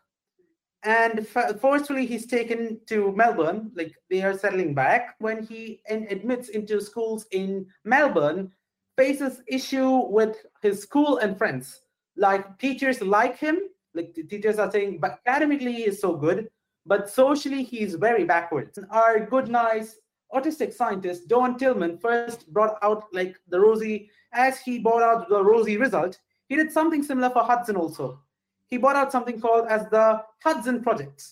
And 0.84 1.26
forcefully, 1.60 2.06
he's 2.06 2.26
taken 2.26 2.80
to 2.86 3.12
Melbourne. 3.12 3.70
Like 3.74 3.94
they 4.10 4.22
are 4.22 4.36
settling 4.36 4.74
back. 4.74 5.14
When 5.18 5.44
he 5.44 5.80
admits 5.88 6.48
into 6.48 6.80
schools 6.80 7.26
in 7.30 7.66
Melbourne, 7.84 8.50
faces 8.96 9.42
issue 9.46 10.06
with 10.08 10.36
his 10.60 10.82
school 10.82 11.18
and 11.18 11.38
friends. 11.38 11.82
Like 12.16 12.58
teachers 12.58 13.00
like 13.00 13.38
him. 13.38 13.60
Like 13.94 14.14
the 14.14 14.22
teachers 14.22 14.58
are 14.58 14.70
saying, 14.70 14.98
but 14.98 15.20
academically 15.26 15.72
he 15.72 15.84
is 15.84 16.00
so 16.00 16.14
good, 16.16 16.48
but 16.86 17.10
socially 17.10 17.62
he's 17.62 17.94
very 17.94 18.24
backwards. 18.24 18.78
Our 18.90 19.26
good, 19.26 19.48
nice 19.48 19.96
autistic 20.34 20.72
scientist 20.72 21.28
Don 21.28 21.58
Tillman 21.58 21.98
first 21.98 22.50
brought 22.52 22.78
out 22.82 23.04
like 23.12 23.36
the 23.48 23.60
Rosie, 23.60 24.10
as 24.32 24.58
he 24.58 24.78
brought 24.78 25.02
out 25.02 25.28
the 25.28 25.42
Rosie 25.44 25.76
result, 25.76 26.18
he 26.48 26.56
did 26.56 26.72
something 26.72 27.02
similar 27.02 27.30
for 27.30 27.42
Hudson 27.42 27.76
also. 27.76 28.20
He 28.68 28.78
brought 28.78 28.96
out 28.96 29.12
something 29.12 29.40
called 29.40 29.68
as 29.68 29.88
the 29.90 30.22
Hudson 30.42 30.82
Project. 30.82 31.22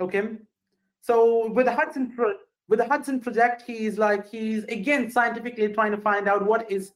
Okay, 0.00 0.36
so 1.02 1.50
with 1.52 1.66
the 1.66 1.74
Hudson 1.74 2.12
pro- 2.14 2.36
with 2.68 2.80
the 2.80 2.88
Hudson 2.88 3.20
project, 3.20 3.62
he's 3.66 3.96
like 3.98 4.28
he's 4.28 4.64
again 4.64 5.10
scientifically 5.10 5.68
trying 5.72 5.92
to 5.92 5.98
find 5.98 6.28
out 6.28 6.44
what 6.44 6.70
is 6.70 6.92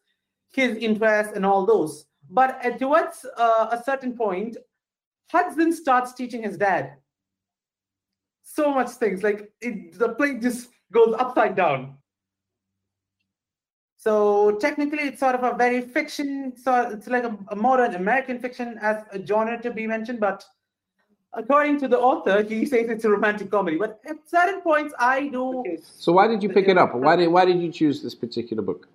his 0.52 0.76
interest 0.76 1.32
and 1.34 1.46
all 1.46 1.64
those. 1.64 2.06
But 2.30 2.78
towards 2.78 3.26
uh, 3.36 3.68
a 3.72 3.82
certain 3.82 4.16
point, 4.16 4.56
Hudson 5.30 5.72
starts 5.72 6.12
teaching 6.14 6.42
his 6.44 6.56
dad 6.56 6.94
so 8.42 8.72
much 8.72 8.90
things. 8.90 9.22
Like 9.22 9.52
it, 9.60 9.98
the 9.98 10.10
plane 10.10 10.40
just 10.40 10.68
goes 10.92 11.14
upside 11.18 11.56
down. 11.56 11.96
So 13.96 14.52
technically, 14.60 15.02
it's 15.02 15.20
sort 15.20 15.34
of 15.34 15.42
a 15.42 15.56
very 15.56 15.80
fiction. 15.82 16.54
So 16.56 16.90
it's 16.90 17.08
like 17.08 17.24
a, 17.24 17.36
a 17.48 17.56
modern 17.56 17.94
American 17.94 18.38
fiction 18.38 18.78
as 18.80 19.04
a 19.12 19.24
genre 19.24 19.60
to 19.60 19.70
be 19.70 19.86
mentioned, 19.86 20.20
but 20.20 20.44
according 21.32 21.78
to 21.80 21.88
the 21.88 21.98
author, 21.98 22.42
he 22.42 22.64
says 22.64 22.88
it's 22.88 23.04
a 23.04 23.10
romantic 23.10 23.50
comedy. 23.50 23.76
But 23.76 24.00
at 24.08 24.16
certain 24.26 24.60
points, 24.62 24.94
I 24.98 25.28
do. 25.28 25.62
So 25.82 26.12
why 26.12 26.28
did 26.28 26.42
you 26.42 26.48
pick 26.48 26.68
it 26.68 26.78
up? 26.78 26.94
Why 26.94 27.16
did 27.16 27.28
why 27.28 27.44
did 27.44 27.60
you 27.60 27.70
choose 27.70 28.02
this 28.02 28.14
particular 28.14 28.62
book? 28.62 28.88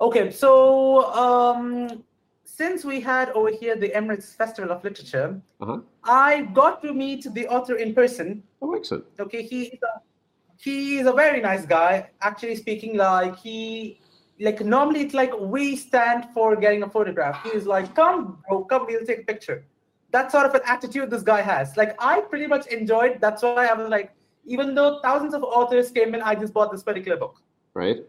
Okay, 0.00 0.30
so 0.30 1.10
um, 1.14 2.04
since 2.44 2.84
we 2.84 3.00
had 3.00 3.30
over 3.30 3.50
here 3.50 3.76
the 3.76 3.88
Emirates 3.90 4.34
Festival 4.34 4.70
of 4.70 4.84
Literature, 4.84 5.40
uh-huh. 5.60 5.78
I 6.04 6.42
got 6.52 6.82
to 6.82 6.92
meet 6.92 7.26
the 7.32 7.46
author 7.48 7.76
in 7.76 7.94
person. 7.94 8.42
Oh, 8.60 8.74
excellent. 8.74 9.06
Okay, 9.18 9.42
he 9.42 9.64
is 9.64 9.78
a, 9.82 10.00
he 10.58 10.98
is 10.98 11.06
a 11.06 11.12
very 11.12 11.40
nice 11.40 11.64
guy. 11.64 12.10
Actually 12.20 12.56
speaking, 12.56 12.96
like 12.96 13.36
he 13.36 14.00
like 14.38 14.60
normally 14.60 15.00
it's 15.00 15.14
like 15.14 15.32
we 15.38 15.76
stand 15.76 16.26
for 16.34 16.56
getting 16.56 16.82
a 16.82 16.90
photograph. 16.90 17.42
He 17.42 17.50
is 17.50 17.66
like, 17.66 17.94
come, 17.94 18.38
bro, 18.48 18.64
come, 18.64 18.86
we'll 18.86 19.04
take 19.04 19.20
a 19.20 19.24
picture. 19.24 19.64
That 20.10 20.30
sort 20.30 20.46
of 20.46 20.54
an 20.54 20.62
attitude 20.66 21.10
this 21.10 21.22
guy 21.22 21.40
has. 21.40 21.76
Like 21.76 21.96
I 21.98 22.20
pretty 22.20 22.46
much 22.46 22.66
enjoyed. 22.66 23.18
That's 23.20 23.42
why 23.42 23.66
I 23.66 23.72
was 23.72 23.88
like, 23.88 24.12
even 24.44 24.74
though 24.74 25.00
thousands 25.02 25.34
of 25.34 25.42
authors 25.42 25.90
came 25.90 26.14
in, 26.14 26.22
I 26.22 26.34
just 26.34 26.52
bought 26.52 26.70
this 26.70 26.82
particular 26.82 27.16
book. 27.16 27.40
Right. 27.74 28.04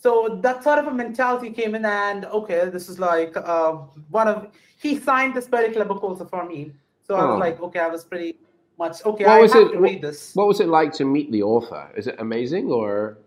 So 0.00 0.40
that 0.42 0.64
sort 0.64 0.78
of 0.78 0.86
a 0.86 0.94
mentality 0.94 1.50
came 1.50 1.74
in, 1.74 1.84
and 1.84 2.24
okay, 2.24 2.70
this 2.70 2.88
is 2.88 2.98
like 2.98 3.36
uh, 3.36 3.72
one 4.08 4.28
of 4.28 4.48
he 4.80 4.98
signed 4.98 5.34
this 5.34 5.46
particular 5.46 5.84
book 5.84 6.02
also 6.02 6.24
for 6.24 6.46
me. 6.46 6.72
So 7.06 7.14
oh. 7.14 7.18
I 7.18 7.24
was 7.26 7.34
oh. 7.34 7.38
like, 7.38 7.60
okay, 7.60 7.80
I 7.80 7.88
was 7.88 8.04
pretty 8.04 8.36
much 8.78 9.04
okay. 9.04 9.24
What 9.24 9.32
I 9.32 9.40
was 9.40 9.52
have 9.52 9.66
it, 9.68 9.72
to 9.72 9.78
read 9.78 10.00
this. 10.00 10.34
What 10.34 10.48
was 10.48 10.60
it 10.60 10.68
like 10.68 10.92
to 10.94 11.04
meet 11.04 11.30
the 11.30 11.42
author? 11.42 11.90
Is 11.96 12.06
it 12.06 12.16
amazing 12.18 12.70
or? 12.70 13.18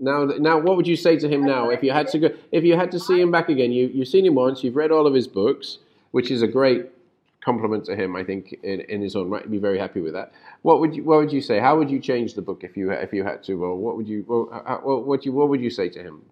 Now, 0.00 0.24
now, 0.24 0.58
what 0.58 0.76
would 0.76 0.88
you 0.88 0.96
say 0.96 1.16
to 1.18 1.28
him 1.28 1.46
now 1.46 1.70
if 1.70 1.80
you 1.80 1.92
had 1.92 2.08
to 2.08 2.18
go? 2.18 2.28
If 2.50 2.64
you 2.64 2.76
had 2.76 2.90
to 2.90 2.98
see 2.98 3.20
him 3.20 3.30
back 3.30 3.48
again, 3.48 3.70
you 3.70 3.86
you've 3.94 4.08
seen 4.08 4.26
him 4.26 4.34
once, 4.34 4.64
you've 4.64 4.74
read 4.74 4.90
all 4.90 5.06
of 5.06 5.14
his 5.14 5.28
books, 5.28 5.78
which 6.10 6.32
is 6.32 6.42
a 6.42 6.48
great 6.48 6.86
compliment 7.44 7.84
to 7.84 7.94
him. 7.94 8.16
I 8.16 8.24
think 8.24 8.54
in, 8.62 8.80
in 8.80 9.02
his 9.02 9.14
own 9.14 9.28
right, 9.28 9.42
He'd 9.42 9.50
be 9.50 9.58
very 9.58 9.78
happy 9.78 10.00
with 10.00 10.14
that. 10.14 10.32
What 10.62 10.80
would 10.80 10.94
you 10.96 11.04
What 11.04 11.18
would 11.18 11.32
you 11.32 11.40
say? 11.40 11.60
How 11.60 11.76
would 11.78 11.90
you 11.90 12.00
change 12.00 12.34
the 12.34 12.42
book 12.42 12.64
if 12.64 12.76
you 12.76 12.90
if 12.90 13.12
you 13.12 13.24
had 13.24 13.42
to? 13.44 13.54
Well, 13.54 13.76
what 13.76 13.96
would 13.96 14.08
you 14.08 14.24
well, 14.26 14.62
how, 14.66 14.80
what 14.80 15.24
you 15.24 15.32
what 15.32 15.48
would 15.48 15.60
you 15.60 15.70
say 15.70 15.88
to 15.90 16.02
him? 16.02 16.22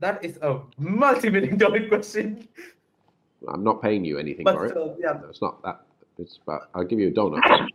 That 0.00 0.24
is 0.24 0.38
a 0.42 0.60
multi-million 0.78 1.58
dollar 1.58 1.86
question. 1.88 2.48
I'm 3.48 3.64
not 3.64 3.80
paying 3.80 4.04
you 4.04 4.18
anything 4.18 4.44
but, 4.44 4.56
for 4.56 4.66
it. 4.66 4.76
Uh, 4.76 4.94
yeah. 4.98 5.20
it's 5.28 5.40
not 5.40 5.62
that. 5.62 5.82
It's 6.18 6.38
about. 6.42 6.68
I'll 6.74 6.84
give 6.84 6.98
you 6.98 7.08
a 7.08 7.12
donut. 7.12 7.68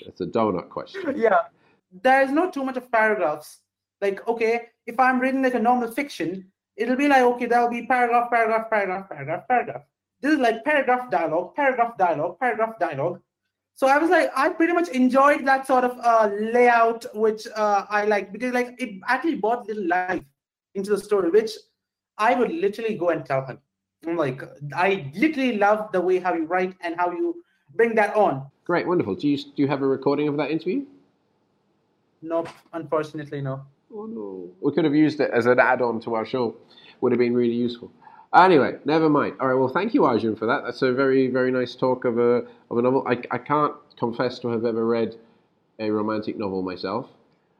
it's 0.00 0.20
a 0.20 0.26
donut 0.26 0.68
question. 0.68 1.14
Yeah, 1.16 1.38
there 2.02 2.22
is 2.22 2.32
not 2.32 2.52
too 2.52 2.64
much 2.64 2.76
of 2.76 2.90
paragraphs. 2.90 3.58
Like, 4.00 4.26
okay, 4.26 4.68
if 4.86 4.98
I'm 4.98 5.20
reading 5.20 5.42
like 5.42 5.54
a 5.54 5.60
normal 5.60 5.90
fiction, 5.92 6.50
it'll 6.76 6.96
be 6.96 7.06
like, 7.06 7.22
okay, 7.22 7.46
there'll 7.46 7.70
be 7.70 7.86
paragraph, 7.86 8.30
paragraph, 8.30 8.68
paragraph, 8.68 9.08
paragraph, 9.08 9.46
paragraph. 9.46 9.82
This 10.22 10.34
is 10.34 10.38
like 10.38 10.64
paragraph 10.64 11.10
dialogue, 11.10 11.54
paragraph 11.56 11.98
dialogue, 11.98 12.38
paragraph 12.38 12.78
dialogue. 12.78 13.20
So 13.74 13.88
I 13.88 13.98
was 13.98 14.10
like, 14.10 14.30
I 14.36 14.50
pretty 14.50 14.72
much 14.72 14.88
enjoyed 14.88 15.44
that 15.46 15.66
sort 15.66 15.82
of 15.82 15.98
uh, 16.00 16.30
layout, 16.40 17.04
which 17.14 17.46
uh, 17.56 17.84
I 17.90 18.04
like 18.04 18.32
because 18.32 18.52
like 18.54 18.74
it 18.78 19.00
actually 19.08 19.36
brought 19.36 19.66
little 19.66 19.88
life 19.88 20.22
into 20.74 20.90
the 20.90 20.98
story, 20.98 21.30
which 21.30 21.50
I 22.18 22.34
would 22.34 22.52
literally 22.52 22.94
go 22.94 23.08
and 23.08 23.26
tell 23.26 23.44
him. 23.44 23.58
I'm 24.06 24.16
like, 24.16 24.42
I 24.74 25.10
literally 25.14 25.58
love 25.58 25.90
the 25.92 26.00
way 26.00 26.18
how 26.18 26.34
you 26.34 26.44
write 26.44 26.74
and 26.82 26.94
how 26.96 27.10
you 27.10 27.42
bring 27.74 27.94
that 27.96 28.14
on. 28.14 28.46
Great, 28.64 28.86
wonderful. 28.86 29.16
Do 29.16 29.28
you 29.28 29.36
do 29.36 29.62
you 29.62 29.68
have 29.68 29.82
a 29.82 29.86
recording 29.86 30.28
of 30.28 30.36
that 30.36 30.52
interview? 30.52 30.84
No, 32.20 32.44
unfortunately, 32.72 33.40
no. 33.40 33.62
Oh 33.92 34.06
no. 34.06 34.50
We 34.60 34.72
could 34.72 34.84
have 34.84 34.94
used 34.94 35.18
it 35.20 35.30
as 35.32 35.46
an 35.46 35.58
add-on 35.58 36.00
to 36.02 36.14
our 36.14 36.24
show. 36.24 36.54
Would 37.00 37.10
have 37.10 37.18
been 37.18 37.34
really 37.34 37.54
useful. 37.54 37.90
Anyway, 38.34 38.78
never 38.84 39.08
mind. 39.08 39.36
All 39.40 39.48
right. 39.48 39.54
Well, 39.54 39.68
thank 39.68 39.94
you, 39.94 40.04
Arjun, 40.04 40.36
for 40.36 40.46
that. 40.46 40.62
That's 40.64 40.82
a 40.82 40.92
very, 40.92 41.28
very 41.28 41.50
nice 41.50 41.74
talk 41.74 42.04
of 42.04 42.18
a 42.18 42.44
of 42.70 42.78
a 42.78 42.82
novel. 42.82 43.04
I, 43.08 43.20
I 43.32 43.38
can't 43.38 43.74
confess 43.98 44.38
to 44.40 44.48
have 44.48 44.64
ever 44.64 44.86
read 44.86 45.16
a 45.80 45.90
romantic 45.90 46.38
novel 46.38 46.62
myself. 46.62 47.08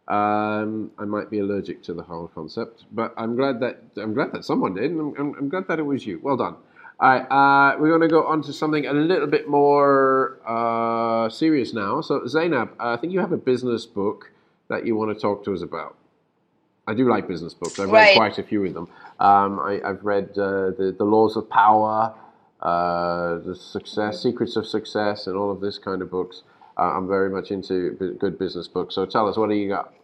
Um, 0.09 0.93
I 0.99 1.05
might 1.07 1.31
be 1.31 1.41
allergic 1.41 1.83
to 1.85 1.95
the 1.95 2.03
whole 2.05 2.29
concept, 2.29 2.85
but 2.93 3.15
I'm 3.17 3.37
glad 3.37 3.61
that 3.61 3.83
I'm 3.97 4.15
glad 4.15 4.33
that 4.33 4.45
someone 4.45 4.75
did. 4.75 4.93
I'm, 4.93 5.15
I'm, 5.19 5.35
I'm 5.39 5.49
glad 5.51 5.69
that 5.69 5.79
it 5.81 5.85
was 5.85 6.07
you. 6.07 6.21
Well 6.23 6.37
done. 6.39 6.57
All 7.01 7.11
right, 7.11 7.27
uh, 7.31 7.79
we're 7.81 7.89
going 7.91 8.03
to 8.03 8.09
go 8.09 8.25
on 8.27 8.43
to 8.43 8.53
something 8.53 8.87
a 8.87 8.93
little 8.93 9.27
bit 9.29 9.49
more 9.49 10.39
uh, 10.47 11.29
serious 11.31 11.75
now. 11.75 12.01
So, 12.01 12.27
Zainab, 12.27 12.75
I 12.81 12.97
think 12.97 13.13
you 13.13 13.21
have 13.21 13.33
a 13.33 13.39
business 13.39 13.87
book 13.87 14.31
that 14.69 14.87
you 14.87 14.97
want 14.97 15.15
to 15.15 15.21
talk 15.21 15.45
to 15.47 15.55
us 15.55 15.63
about. 15.63 15.97
I 16.87 16.95
do 16.95 17.09
like 17.09 17.29
business 17.29 17.55
books. 17.55 17.79
I've 17.81 17.91
Right. 17.91 18.09
read 18.09 18.15
quite 18.15 18.39
a 18.39 18.43
few 18.43 18.65
of 18.67 18.75
them. 18.75 18.89
Um, 19.23 19.61
I, 19.61 19.81
I've 19.85 20.05
read 20.05 20.31
uh, 20.37 20.73
the 20.79 20.95
the 20.99 21.05
Laws 21.05 21.37
of 21.37 21.49
Power, 21.49 22.13
uh, 22.61 23.39
the 23.39 23.55
Success, 23.55 24.21
Secrets 24.21 24.57
of 24.57 24.67
Success, 24.67 25.29
and 25.29 25.37
all 25.37 25.53
of 25.53 25.61
this 25.61 25.79
kind 25.79 26.03
of 26.03 26.11
books. 26.11 26.43
Uh, 26.77 26.97
I'm 26.97 27.07
very 27.07 27.31
much 27.31 27.53
into 27.53 27.93
good 28.19 28.37
business 28.37 28.67
books. 28.67 28.97
So 28.97 29.07
tell 29.07 29.29
us, 29.29 29.37
what 29.37 29.49
do 29.49 29.55
you 29.55 29.69
got? 29.69 29.95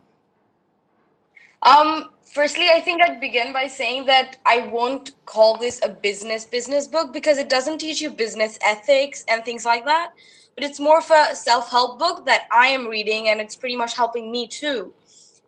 Um, 1.62 2.10
firstly, 2.22 2.68
I 2.72 2.80
think 2.80 3.02
I'd 3.02 3.20
begin 3.20 3.52
by 3.52 3.66
saying 3.66 4.06
that 4.06 4.36
I 4.46 4.68
won't 4.68 5.12
call 5.26 5.56
this 5.56 5.80
a 5.82 5.88
business 5.88 6.44
business 6.44 6.86
book 6.86 7.12
because 7.12 7.38
it 7.38 7.48
doesn't 7.48 7.78
teach 7.78 8.00
you 8.00 8.10
business 8.10 8.56
ethics 8.62 9.24
and 9.26 9.44
things 9.44 9.64
like 9.64 9.84
that. 9.84 10.12
But 10.54 10.62
it's 10.62 10.78
more 10.78 10.98
of 10.98 11.10
a 11.10 11.34
self-help 11.34 11.98
book 11.98 12.24
that 12.26 12.46
I 12.52 12.68
am 12.68 12.86
reading, 12.86 13.30
and 13.30 13.40
it's 13.40 13.56
pretty 13.56 13.76
much 13.76 13.96
helping 13.96 14.30
me 14.30 14.46
too. 14.46 14.92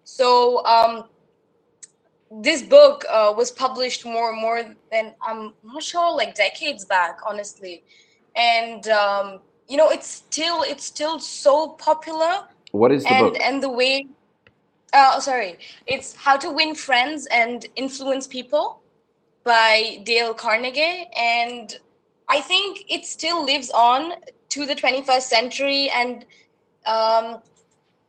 So, 0.02 0.64
um, 0.66 1.04
this 2.30 2.62
book 2.62 3.04
uh, 3.10 3.32
was 3.36 3.50
published 3.50 4.04
more 4.04 4.32
more 4.32 4.62
than 4.90 5.14
I'm 5.22 5.54
not 5.64 5.82
sure, 5.82 6.14
like 6.16 6.34
decades 6.34 6.84
back, 6.84 7.18
honestly. 7.26 7.82
And 8.36 8.86
um, 8.88 9.40
you 9.68 9.76
know, 9.76 9.90
it's 9.90 10.08
still 10.08 10.62
it's 10.62 10.84
still 10.84 11.18
so 11.18 11.68
popular 11.68 12.46
What 12.72 12.92
is 12.92 13.04
the 13.04 13.10
and 13.10 13.32
book? 13.32 13.36
and 13.42 13.62
the 13.62 13.70
way 13.70 14.06
uh 14.92 15.20
sorry 15.20 15.58
it's 15.86 16.14
how 16.16 16.36
to 16.36 16.50
win 16.50 16.74
friends 16.74 17.26
and 17.30 17.66
influence 17.76 18.26
people 18.26 18.80
by 19.44 20.00
dale 20.04 20.34
carnegie 20.34 21.08
and 21.16 21.78
i 22.28 22.40
think 22.40 22.84
it 22.88 23.04
still 23.04 23.44
lives 23.44 23.70
on 23.70 24.12
to 24.48 24.66
the 24.66 24.74
21st 24.74 25.22
century 25.22 25.90
and 25.94 26.24
um 26.86 27.40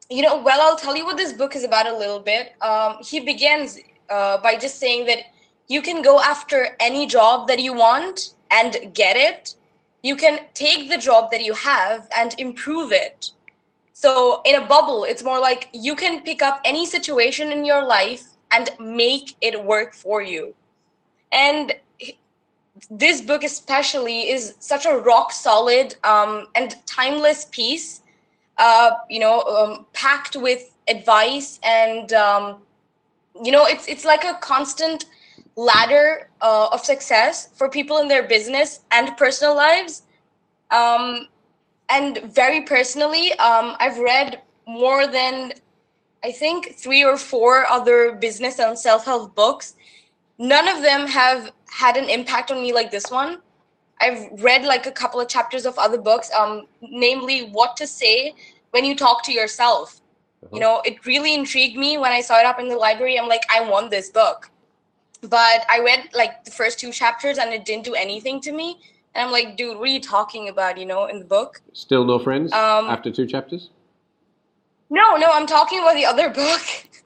you 0.09 0.21
know 0.21 0.41
well 0.41 0.61
i'll 0.61 0.77
tell 0.77 0.95
you 0.95 1.05
what 1.05 1.17
this 1.17 1.33
book 1.33 1.55
is 1.55 1.63
about 1.63 1.87
a 1.87 1.95
little 1.97 2.19
bit 2.19 2.53
um 2.61 2.97
he 3.01 3.19
begins 3.19 3.79
uh, 4.11 4.37
by 4.37 4.55
just 4.55 4.79
saying 4.79 5.05
that 5.05 5.19
you 5.67 5.81
can 5.81 6.01
go 6.01 6.19
after 6.19 6.75
any 6.79 7.07
job 7.07 7.47
that 7.47 7.59
you 7.59 7.73
want 7.73 8.35
and 8.51 8.93
get 8.93 9.15
it 9.15 9.55
you 10.03 10.15
can 10.15 10.39
take 10.53 10.89
the 10.89 10.97
job 10.97 11.31
that 11.31 11.43
you 11.43 11.53
have 11.53 12.07
and 12.17 12.35
improve 12.39 12.91
it 12.91 13.31
so 14.01 14.41
in 14.45 14.55
a 14.55 14.65
bubble, 14.65 15.03
it's 15.03 15.23
more 15.23 15.39
like 15.39 15.69
you 15.73 15.95
can 15.95 16.23
pick 16.23 16.41
up 16.41 16.59
any 16.65 16.87
situation 16.87 17.51
in 17.51 17.63
your 17.63 17.85
life 17.85 18.23
and 18.49 18.71
make 18.79 19.35
it 19.41 19.63
work 19.63 19.93
for 19.93 20.23
you. 20.23 20.55
And 21.31 21.71
this 22.89 23.21
book 23.21 23.43
especially 23.43 24.31
is 24.31 24.55
such 24.57 24.87
a 24.87 24.97
rock 24.97 25.31
solid 25.31 25.97
um, 26.03 26.47
and 26.55 26.75
timeless 26.87 27.45
piece, 27.51 28.01
uh, 28.57 28.89
you 29.07 29.19
know, 29.19 29.41
um, 29.43 29.85
packed 29.93 30.35
with 30.35 30.71
advice 30.87 31.59
and 31.61 32.11
um, 32.13 32.57
you 33.43 33.51
know, 33.51 33.65
it's 33.65 33.87
it's 33.87 34.05
like 34.05 34.23
a 34.23 34.35
constant 34.41 35.05
ladder 35.55 36.29
uh, 36.41 36.69
of 36.71 36.81
success 36.81 37.49
for 37.55 37.69
people 37.69 37.97
in 37.99 38.07
their 38.07 38.23
business 38.27 38.81
and 38.91 39.15
personal 39.17 39.55
lives. 39.55 40.03
Um, 40.71 41.27
and 41.89 42.19
very 42.23 42.61
personally, 42.61 43.33
um, 43.33 43.75
I've 43.79 43.99
read 43.99 44.41
more 44.65 45.07
than 45.07 45.53
I 46.23 46.31
think 46.31 46.75
three 46.75 47.03
or 47.03 47.17
four 47.17 47.65
other 47.65 48.13
business 48.13 48.59
and 48.59 48.77
self 48.77 49.05
help 49.05 49.35
books. 49.35 49.75
None 50.37 50.67
of 50.67 50.81
them 50.81 51.07
have 51.07 51.51
had 51.69 51.97
an 51.97 52.09
impact 52.09 52.51
on 52.51 52.61
me 52.61 52.73
like 52.73 52.91
this 52.91 53.09
one. 53.11 53.41
I've 53.99 54.29
read 54.41 54.63
like 54.65 54.87
a 54.87 54.91
couple 54.91 55.19
of 55.19 55.27
chapters 55.27 55.65
of 55.65 55.77
other 55.77 55.97
books, 55.99 56.31
um, 56.37 56.67
namely 56.81 57.41
What 57.49 57.77
to 57.77 57.87
Say 57.87 58.33
When 58.71 58.83
You 58.83 58.95
Talk 58.95 59.23
to 59.25 59.31
Yourself. 59.31 60.00
You 60.51 60.59
know, 60.59 60.81
it 60.83 61.05
really 61.05 61.33
intrigued 61.33 61.77
me 61.77 61.97
when 61.97 62.11
I 62.11 62.21
saw 62.21 62.39
it 62.39 62.45
up 62.45 62.59
in 62.59 62.67
the 62.67 62.75
library. 62.75 63.17
I'm 63.19 63.27
like, 63.29 63.43
I 63.53 63.61
want 63.61 63.91
this 63.91 64.09
book. 64.09 64.49
But 65.21 65.65
I 65.69 65.79
read 65.79 66.09
like 66.13 66.43
the 66.45 66.51
first 66.51 66.79
two 66.79 66.91
chapters 66.91 67.37
and 67.37 67.53
it 67.53 67.63
didn't 67.63 67.85
do 67.85 67.93
anything 67.93 68.41
to 68.41 68.51
me. 68.51 68.79
And 69.13 69.25
I'm 69.25 69.31
like, 69.31 69.55
dude, 69.55 69.77
what 69.77 69.87
are 69.89 69.91
you 69.91 70.01
talking 70.01 70.49
about, 70.49 70.77
you 70.77 70.85
know, 70.85 71.05
in 71.05 71.19
the 71.19 71.25
book? 71.25 71.61
Still 71.73 72.05
no 72.05 72.17
friends 72.17 72.51
Um, 72.53 72.87
after 72.87 73.11
two 73.11 73.27
chapters? 73.27 73.69
No, 74.89 75.15
no, 75.15 75.27
I'm 75.31 75.45
talking 75.45 75.79
about 75.79 75.93
the 75.95 76.05
other 76.05 76.29
book. 76.43 76.61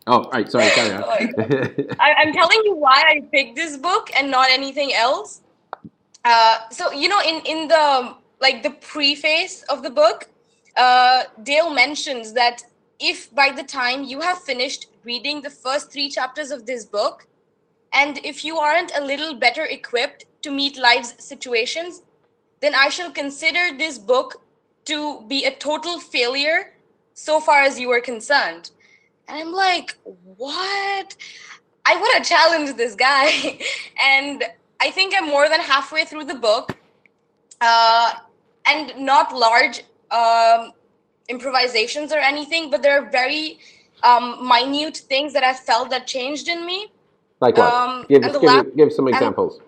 Oh, 0.07 0.29
right. 0.31 0.49
Sorry, 0.49 0.69
carry 0.69 0.91
on. 0.91 1.03
I, 1.99 2.13
I'm 2.13 2.31
telling 2.31 2.61
you 2.63 2.75
why 2.75 3.03
I 3.05 3.21
picked 3.31 3.55
this 3.55 3.75
book 3.75 4.11
and 4.15 4.31
not 4.31 4.49
anything 4.49 4.93
else. 4.93 5.41
Uh, 6.23 6.57
so 6.71 6.91
you 6.91 7.07
know, 7.07 7.21
in 7.21 7.41
in 7.45 7.67
the 7.67 8.15
like 8.41 8.63
the 8.63 8.71
preface 8.71 9.63
of 9.63 9.83
the 9.83 9.89
book, 9.89 10.27
uh, 10.77 11.23
Dale 11.43 11.71
mentions 11.71 12.33
that 12.33 12.63
if 12.99 13.33
by 13.33 13.51
the 13.51 13.63
time 13.63 14.03
you 14.03 14.21
have 14.21 14.39
finished 14.39 14.87
reading 15.03 15.41
the 15.41 15.49
first 15.49 15.91
three 15.91 16.09
chapters 16.09 16.51
of 16.51 16.65
this 16.65 16.85
book, 16.85 17.27
and 17.93 18.19
if 18.23 18.43
you 18.43 18.57
aren't 18.57 18.91
a 18.97 19.03
little 19.03 19.35
better 19.35 19.65
equipped 19.65 20.25
to 20.41 20.51
meet 20.51 20.77
life's 20.77 21.23
situations, 21.23 22.01
then 22.61 22.75
I 22.75 22.89
shall 22.89 23.11
consider 23.11 23.77
this 23.77 23.97
book 23.97 24.41
to 24.85 25.21
be 25.27 25.45
a 25.45 25.55
total 25.55 25.99
failure 25.99 26.73
so 27.13 27.39
far 27.39 27.61
as 27.61 27.79
you 27.79 27.89
are 27.91 28.01
concerned. 28.01 28.71
And 29.27 29.37
I'm 29.39 29.51
like, 29.51 29.97
what? 30.37 31.15
I 31.85 31.95
want 31.95 32.23
to 32.23 32.29
challenge 32.29 32.75
this 32.75 32.95
guy. 32.95 33.59
and 34.01 34.43
I 34.79 34.91
think 34.91 35.13
I'm 35.17 35.27
more 35.27 35.49
than 35.49 35.59
halfway 35.59 36.05
through 36.05 36.25
the 36.25 36.35
book. 36.35 36.77
Uh, 37.61 38.13
and 38.67 38.97
not 38.97 39.33
large 39.33 39.79
um, 40.11 40.73
improvisations 41.29 42.11
or 42.11 42.17
anything, 42.17 42.69
but 42.69 42.81
there 42.81 42.99
are 42.99 43.09
very 43.09 43.59
um, 44.03 44.47
minute 44.47 44.97
things 44.97 45.33
that 45.33 45.43
I 45.43 45.53
felt 45.53 45.89
that 45.89 46.07
changed 46.07 46.47
in 46.47 46.65
me. 46.65 46.91
like 47.41 47.57
what? 47.57 47.73
Um, 47.73 48.05
give, 48.07 48.21
give, 48.21 48.43
last- 48.43 48.75
give 48.75 48.93
some 48.93 49.07
and- 49.07 49.15
examples. 49.15 49.59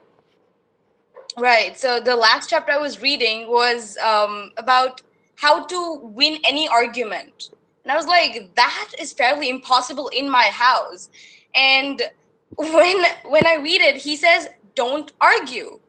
Right. 1.38 1.78
So 1.78 2.00
the 2.00 2.16
last 2.16 2.50
chapter 2.50 2.72
I 2.72 2.78
was 2.78 3.00
reading 3.00 3.48
was 3.48 3.96
um, 3.98 4.52
about 4.58 5.02
how 5.36 5.66
to 5.66 6.00
win 6.02 6.40
any 6.48 6.68
argument. 6.68 7.52
And 7.84 7.92
I 7.92 7.96
was 7.96 8.08
like, 8.08 8.54
that 8.56 8.92
is 9.00 9.14
fairly 9.14 9.50
impossible 9.50 10.08
in 10.10 10.30
my 10.30 10.46
house. 10.46 11.10
And 11.54 12.02
when 12.56 13.06
when 13.26 13.46
I 13.46 13.56
read 13.56 13.82
it, 13.82 13.98
he 13.98 14.16
says, 14.16 14.50
don't 14.74 15.12
argue. 15.22 15.80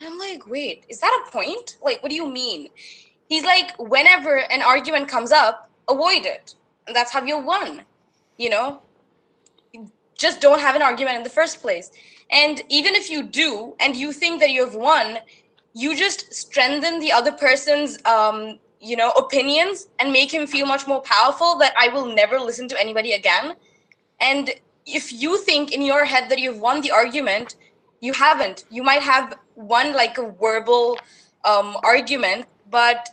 And 0.00 0.12
I'm 0.12 0.18
like, 0.18 0.46
wait, 0.46 0.84
is 0.88 1.00
that 1.00 1.24
a 1.26 1.30
point? 1.30 1.76
Like, 1.82 2.02
what 2.02 2.10
do 2.10 2.14
you 2.14 2.30
mean? 2.30 2.68
He's 3.28 3.44
like, 3.44 3.76
whenever 3.78 4.36
an 4.36 4.62
argument 4.62 5.08
comes 5.08 5.32
up, 5.32 5.70
avoid 5.88 6.26
it. 6.26 6.54
And 6.86 6.94
that's 6.94 7.12
how 7.12 7.24
you 7.24 7.38
won. 7.38 7.82
You 8.36 8.50
know? 8.50 8.82
Just 10.16 10.40
don't 10.40 10.60
have 10.60 10.76
an 10.76 10.82
argument 10.82 11.16
in 11.16 11.22
the 11.22 11.30
first 11.30 11.60
place. 11.60 11.90
And 12.30 12.62
even 12.68 12.94
if 12.94 13.10
you 13.10 13.22
do, 13.22 13.74
and 13.80 13.96
you 13.96 14.12
think 14.12 14.40
that 14.40 14.50
you 14.50 14.64
have 14.64 14.74
won, 14.74 15.18
you 15.74 15.96
just 15.96 16.32
strengthen 16.32 17.00
the 17.00 17.12
other 17.12 17.32
person's, 17.32 17.98
um, 18.04 18.58
you 18.80 18.96
know, 18.96 19.10
opinions 19.10 19.88
and 19.98 20.12
make 20.12 20.32
him 20.32 20.46
feel 20.46 20.66
much 20.66 20.86
more 20.86 21.00
powerful. 21.02 21.56
That 21.58 21.74
I 21.78 21.88
will 21.88 22.14
never 22.14 22.38
listen 22.38 22.68
to 22.68 22.80
anybody 22.80 23.12
again. 23.12 23.54
And 24.20 24.50
if 24.86 25.12
you 25.12 25.38
think 25.38 25.72
in 25.72 25.82
your 25.82 26.04
head 26.04 26.28
that 26.30 26.38
you've 26.38 26.60
won 26.60 26.80
the 26.80 26.90
argument, 26.90 27.56
you 28.00 28.12
haven't. 28.12 28.64
You 28.70 28.82
might 28.82 29.02
have 29.02 29.36
won 29.54 29.94
like 29.94 30.18
a 30.18 30.30
verbal 30.30 30.98
um, 31.44 31.76
argument, 31.82 32.46
but 32.70 33.08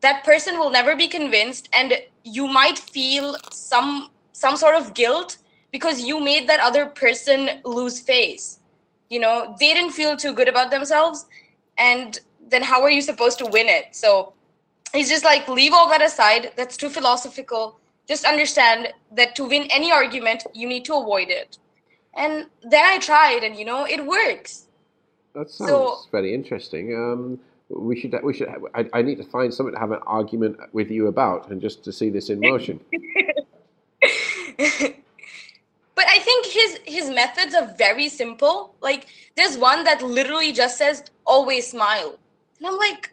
that 0.00 0.24
person 0.24 0.58
will 0.58 0.70
never 0.70 0.96
be 0.96 1.08
convinced, 1.08 1.68
and 1.72 1.94
you 2.24 2.46
might 2.46 2.78
feel 2.78 3.36
some 3.50 4.10
some 4.32 4.56
sort 4.56 4.74
of 4.74 4.94
guilt 4.94 5.38
because 5.70 6.02
you 6.02 6.20
made 6.20 6.48
that 6.48 6.60
other 6.60 6.86
person 6.86 7.60
lose 7.64 8.00
face. 8.00 8.58
You 9.08 9.20
know, 9.20 9.54
they 9.60 9.72
didn't 9.74 9.92
feel 9.92 10.16
too 10.16 10.32
good 10.32 10.48
about 10.48 10.70
themselves, 10.70 11.26
and 11.78 12.18
then 12.48 12.62
how 12.62 12.82
are 12.82 12.90
you 12.90 13.00
supposed 13.02 13.38
to 13.38 13.46
win 13.46 13.68
it? 13.68 13.94
So 13.94 14.32
he's 14.92 15.08
just 15.08 15.24
like, 15.24 15.48
leave 15.48 15.72
all 15.72 15.88
that 15.88 16.02
aside. 16.02 16.52
That's 16.56 16.76
too 16.76 16.88
philosophical. 16.88 17.78
Just 18.08 18.24
understand 18.24 18.88
that 19.12 19.36
to 19.36 19.44
win 19.44 19.68
any 19.70 19.92
argument, 19.92 20.44
you 20.52 20.66
need 20.68 20.84
to 20.86 20.94
avoid 20.94 21.28
it. 21.28 21.58
And 22.14 22.46
then 22.62 22.84
I 22.84 22.98
tried, 22.98 23.42
and 23.44 23.56
you 23.56 23.64
know, 23.64 23.84
it 23.86 24.04
works. 24.04 24.66
That 25.34 25.50
sounds 25.50 25.70
So- 25.70 25.98
very 26.10 26.34
interesting. 26.34 26.94
Um, 26.94 27.40
we 27.74 27.98
should 27.98 28.14
we 28.22 28.34
should 28.34 28.48
I, 28.74 28.88
I 28.92 29.02
need 29.02 29.16
to 29.16 29.24
find 29.24 29.52
something 29.52 29.74
to 29.74 29.80
have 29.80 29.92
an 29.92 30.00
argument 30.06 30.58
with 30.72 30.90
you 30.90 31.06
about 31.06 31.50
and 31.50 31.60
just 31.60 31.84
to 31.84 31.92
see 31.92 32.10
this 32.10 32.28
in 32.28 32.40
motion. 32.40 32.80
but 34.58 36.06
I 36.06 36.18
think 36.18 36.46
his 36.46 36.80
his 36.84 37.10
methods 37.10 37.54
are 37.54 37.74
very 37.78 38.08
simple. 38.08 38.74
Like 38.80 39.06
there's 39.36 39.56
one 39.56 39.84
that 39.84 40.02
literally 40.02 40.52
just 40.52 40.78
says 40.78 41.04
always 41.26 41.70
smile. 41.70 42.18
And 42.58 42.66
I'm 42.66 42.76
like 42.76 43.12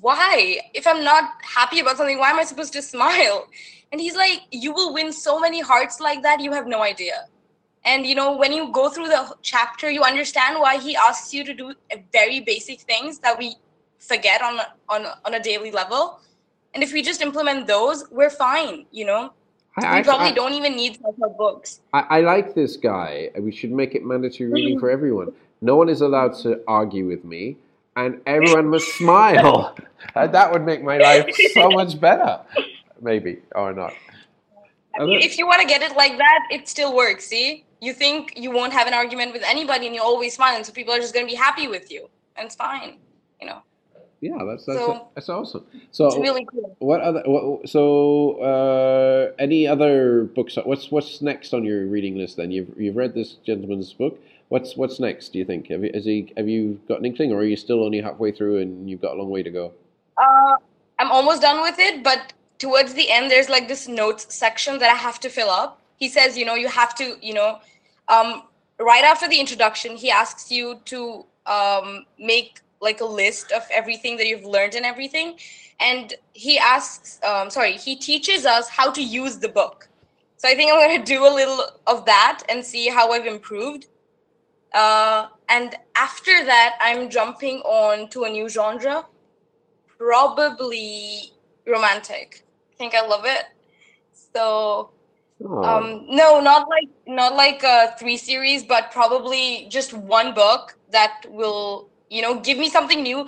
why? 0.00 0.60
If 0.72 0.86
I'm 0.86 1.02
not 1.02 1.32
happy 1.42 1.80
about 1.80 1.96
something, 1.96 2.18
why 2.18 2.30
am 2.30 2.38
I 2.38 2.44
supposed 2.44 2.72
to 2.74 2.82
smile? 2.82 3.48
And 3.92 4.00
he's 4.00 4.16
like 4.16 4.42
you 4.50 4.72
will 4.72 4.94
win 4.94 5.12
so 5.12 5.38
many 5.38 5.60
hearts 5.60 6.00
like 6.00 6.22
that 6.22 6.40
you 6.40 6.52
have 6.52 6.66
no 6.66 6.82
idea. 6.82 7.26
And 7.84 8.06
you 8.06 8.14
know 8.14 8.36
when 8.36 8.52
you 8.52 8.70
go 8.72 8.88
through 8.90 9.08
the 9.08 9.34
chapter 9.42 9.90
you 9.90 10.02
understand 10.02 10.60
why 10.60 10.78
he 10.78 10.96
asks 10.96 11.32
you 11.32 11.44
to 11.44 11.54
do 11.54 11.70
uh, 11.70 11.96
very 12.12 12.40
basic 12.40 12.80
things 12.80 13.18
that 13.20 13.38
we 13.38 13.56
forget 13.98 14.42
on 14.42 14.60
on 14.88 15.06
on 15.24 15.34
a 15.34 15.40
daily 15.40 15.70
level. 15.70 16.20
And 16.74 16.82
if 16.82 16.92
we 16.92 17.02
just 17.02 17.20
implement 17.20 17.66
those, 17.66 18.04
we're 18.10 18.30
fine, 18.30 18.86
you 18.90 19.04
know 19.06 19.32
I, 19.76 19.98
you 19.98 20.04
probably 20.04 20.28
I, 20.28 20.32
don't 20.32 20.54
even 20.54 20.76
need 20.76 21.00
self-help 21.00 21.38
books. 21.38 21.80
I, 21.92 22.00
I 22.00 22.20
like 22.20 22.54
this 22.54 22.76
guy. 22.76 23.30
We 23.38 23.52
should 23.52 23.72
make 23.72 23.94
it 23.94 24.04
mandatory 24.04 24.50
reading 24.52 24.80
for 24.80 24.90
everyone. 24.90 25.32
No 25.60 25.76
one 25.76 25.88
is 25.88 26.00
allowed 26.00 26.34
to 26.38 26.60
argue 26.66 27.06
with 27.06 27.24
me, 27.24 27.56
and 27.96 28.20
everyone 28.26 28.68
must 28.68 28.88
smile. 28.96 29.76
And 30.14 30.32
that 30.34 30.52
would 30.52 30.64
make 30.64 30.82
my 30.82 30.98
life 30.98 31.26
so 31.54 31.70
much 31.70 32.00
better. 32.00 32.40
Maybe 33.00 33.38
or 33.54 33.72
not. 33.72 33.92
I 34.98 35.04
mean, 35.04 35.20
if 35.20 35.38
you 35.38 35.46
want 35.46 35.62
to 35.62 35.68
get 35.68 35.82
it 35.82 35.96
like 35.96 36.18
that, 36.18 36.40
it 36.50 36.68
still 36.68 36.94
works. 36.94 37.26
See, 37.26 37.64
you 37.80 37.92
think 37.92 38.34
you 38.36 38.50
won't 38.50 38.72
have 38.72 38.86
an 38.86 38.94
argument 38.94 39.32
with 39.32 39.42
anybody, 39.44 39.86
and 39.86 39.94
you're 39.94 40.04
always 40.04 40.34
smiling, 40.34 40.64
so 40.64 40.72
people 40.72 40.94
are 40.94 40.98
just 40.98 41.14
going 41.14 41.26
to 41.26 41.30
be 41.30 41.36
happy 41.36 41.68
with 41.68 41.90
you, 41.90 42.08
and 42.36 42.46
it's 42.46 42.54
fine. 42.54 42.98
You 43.40 43.48
know. 43.48 43.62
Yeah, 44.20 44.36
that's 44.46 44.66
that's, 44.66 44.78
So- 44.78 45.08
that's 45.14 45.28
awesome. 45.30 45.64
So 45.92 46.06
It's 46.08 46.16
really 46.18 46.44
cool. 46.44 46.76
What 46.78 47.00
other? 47.00 47.22
What, 47.24 47.68
so, 47.68 48.34
uh, 48.42 49.32
any 49.38 49.66
other 49.66 50.24
books? 50.24 50.58
What's 50.62 50.90
what's 50.90 51.22
next 51.22 51.54
on 51.54 51.64
your 51.64 51.86
reading 51.86 52.16
list? 52.16 52.36
Then 52.36 52.50
you've 52.50 52.68
you've 52.78 52.96
read 52.96 53.14
this 53.14 53.34
gentleman's 53.46 53.92
book. 53.94 54.20
What's 54.48 54.76
what's 54.76 55.00
next? 55.00 55.32
Do 55.32 55.38
you 55.38 55.46
think? 55.46 55.68
Have 55.68 55.84
you, 55.84 55.90
is 55.94 56.04
he? 56.04 56.32
Have 56.36 56.48
you 56.48 56.80
got 56.86 56.98
an 56.98 57.06
inkling, 57.06 57.32
or 57.32 57.38
are 57.38 57.44
you 57.44 57.56
still 57.56 57.82
only 57.82 58.00
halfway 58.02 58.30
through 58.30 58.58
and 58.58 58.90
you've 58.90 59.00
got 59.00 59.14
a 59.14 59.18
long 59.18 59.30
way 59.30 59.42
to 59.42 59.50
go? 59.50 59.72
Uh, 60.18 60.56
I'm 60.98 61.10
almost 61.10 61.40
done 61.40 61.62
with 61.62 61.78
it, 61.78 62.04
but 62.04 62.34
towards 62.58 62.92
the 62.92 63.10
end, 63.10 63.30
there's 63.30 63.48
like 63.48 63.68
this 63.68 63.88
notes 63.88 64.26
section 64.34 64.78
that 64.80 64.90
I 64.90 64.96
have 64.96 65.18
to 65.20 65.30
fill 65.30 65.48
up. 65.48 65.79
He 66.00 66.08
says, 66.08 66.36
you 66.36 66.44
know, 66.44 66.54
you 66.54 66.68
have 66.68 66.94
to, 66.96 67.16
you 67.22 67.34
know, 67.34 67.60
um, 68.08 68.42
right 68.80 69.04
after 69.04 69.28
the 69.28 69.38
introduction, 69.38 69.96
he 69.96 70.10
asks 70.10 70.50
you 70.50 70.80
to 70.86 71.26
um, 71.46 72.06
make 72.18 72.60
like 72.80 73.00
a 73.02 73.04
list 73.04 73.52
of 73.52 73.62
everything 73.70 74.16
that 74.16 74.26
you've 74.26 74.44
learned 74.44 74.74
and 74.74 74.86
everything. 74.86 75.38
And 75.78 76.14
he 76.32 76.58
asks, 76.58 77.20
um, 77.22 77.50
sorry, 77.50 77.72
he 77.72 77.94
teaches 77.96 78.46
us 78.46 78.68
how 78.68 78.90
to 78.90 79.02
use 79.02 79.36
the 79.38 79.48
book. 79.48 79.88
So 80.38 80.48
I 80.48 80.54
think 80.54 80.72
I'm 80.72 80.78
going 80.78 80.98
to 81.04 81.04
do 81.04 81.26
a 81.26 81.32
little 81.32 81.60
of 81.86 82.06
that 82.06 82.42
and 82.48 82.64
see 82.64 82.88
how 82.88 83.12
I've 83.12 83.26
improved. 83.26 83.86
Uh, 84.72 85.26
and 85.48 85.76
after 85.96 86.44
that, 86.46 86.76
I'm 86.80 87.10
jumping 87.10 87.58
on 87.58 88.08
to 88.10 88.24
a 88.24 88.30
new 88.30 88.48
genre, 88.48 89.04
probably 89.98 91.32
romantic. 91.66 92.44
I 92.72 92.76
think 92.76 92.94
I 92.94 93.06
love 93.06 93.24
it. 93.26 93.44
So 94.32 94.90
Oh, 95.44 95.88
um 95.88 96.04
no 96.08 96.40
not 96.40 96.68
like 96.68 96.88
not 97.06 97.34
like 97.34 97.62
a 97.62 97.94
three 97.98 98.16
series 98.16 98.64
but 98.64 98.90
probably 98.90 99.66
just 99.70 99.92
one 99.92 100.34
book 100.34 100.76
that 100.90 101.22
will 101.28 101.88
you 102.10 102.22
know 102.22 102.40
give 102.40 102.58
me 102.58 102.68
something 102.68 103.02
new. 103.02 103.26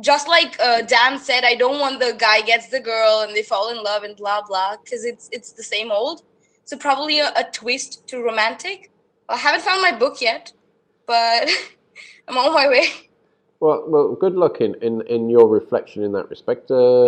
Just 0.00 0.28
like 0.28 0.58
uh, 0.60 0.82
dan 0.82 1.18
said 1.18 1.44
i 1.44 1.54
don't 1.54 1.78
want 1.80 2.00
the 2.00 2.14
guy 2.18 2.40
gets 2.42 2.68
the 2.68 2.80
girl 2.80 3.20
and 3.26 3.34
they 3.34 3.42
fall 3.42 3.70
in 3.70 3.82
love 3.82 4.02
and 4.04 4.16
blah 4.16 4.42
blah 4.46 4.76
because 4.82 5.04
it's 5.04 5.28
it's 5.32 5.52
the 5.52 5.62
same 5.62 5.90
old. 5.90 6.22
So 6.64 6.76
probably 6.76 7.18
a, 7.20 7.28
a 7.36 7.44
twist 7.52 8.06
to 8.08 8.22
romantic. 8.22 8.90
I 9.28 9.36
haven't 9.36 9.62
found 9.62 9.82
my 9.82 9.92
book 9.92 10.20
yet 10.20 10.52
but 11.06 11.48
i'm 12.28 12.38
on 12.38 12.52
my 12.54 12.68
way 12.68 13.09
well, 13.60 13.84
well, 13.86 14.14
good 14.14 14.34
luck 14.34 14.60
in, 14.60 14.74
in, 14.82 15.02
in 15.02 15.28
your 15.28 15.46
reflection 15.48 16.02
in 16.02 16.12
that 16.12 16.28
respect. 16.30 16.70
Uh, 16.70 17.06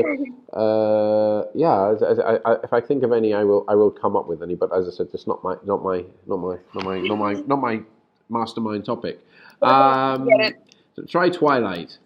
uh, 0.52 1.46
yeah, 1.54 1.90
as- 1.90 2.02
as 2.02 2.18
I, 2.18 2.38
I, 2.44 2.56
if 2.62 2.72
I 2.72 2.80
think 2.80 3.02
of 3.02 3.12
any, 3.12 3.32
I 3.34 3.42
will 3.44 3.64
I 3.68 3.74
will 3.74 3.90
come 3.90 4.16
up 4.16 4.26
with 4.28 4.42
any. 4.42 4.54
But 4.54 4.74
as 4.76 4.86
I 4.86 4.90
said, 4.90 5.08
it's 5.14 5.26
not 5.26 5.42
my 5.42 5.56
not 5.64 5.82
my 5.82 6.04
not 6.26 6.36
my 6.36 6.58
not 6.74 6.84
my 6.84 7.00
not 7.00 7.16
my 7.16 7.32
not 7.46 7.56
my 7.56 7.80
mastermind 8.28 8.84
topic. 8.84 9.20
Um, 9.62 10.28
try 11.08 11.30
Twilight. 11.30 11.98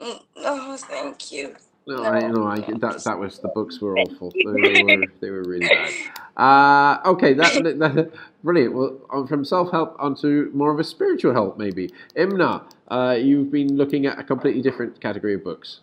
Mm, 0.00 0.20
oh 0.38 0.76
thank 0.78 1.30
you 1.30 1.54
No, 1.86 1.96
No. 1.96 2.04
I 2.04 2.28
no, 2.28 2.46
I 2.46 2.60
that 2.78 3.04
that 3.04 3.18
was 3.18 3.38
the 3.38 3.48
books 3.48 3.80
were 3.80 3.98
awful. 3.98 4.32
They 4.32 4.82
were 4.82 5.06
they 5.20 5.30
were 5.30 5.42
really 5.42 5.66
bad. 5.68 5.92
Uh, 6.36 6.98
okay, 7.04 7.34
that, 7.34 7.52
that 7.78 8.12
brilliant. 8.44 8.74
Well, 8.74 9.26
from 9.26 9.44
self 9.44 9.70
help 9.70 9.96
onto 9.98 10.50
more 10.54 10.72
of 10.72 10.78
a 10.78 10.84
spiritual 10.84 11.32
help, 11.32 11.58
maybe. 11.58 11.90
Imna, 12.16 12.62
uh, 12.88 13.16
you've 13.18 13.50
been 13.50 13.76
looking 13.76 14.06
at 14.06 14.18
a 14.18 14.24
completely 14.24 14.62
different 14.62 15.00
category 15.00 15.34
of 15.34 15.44
books. 15.44 15.80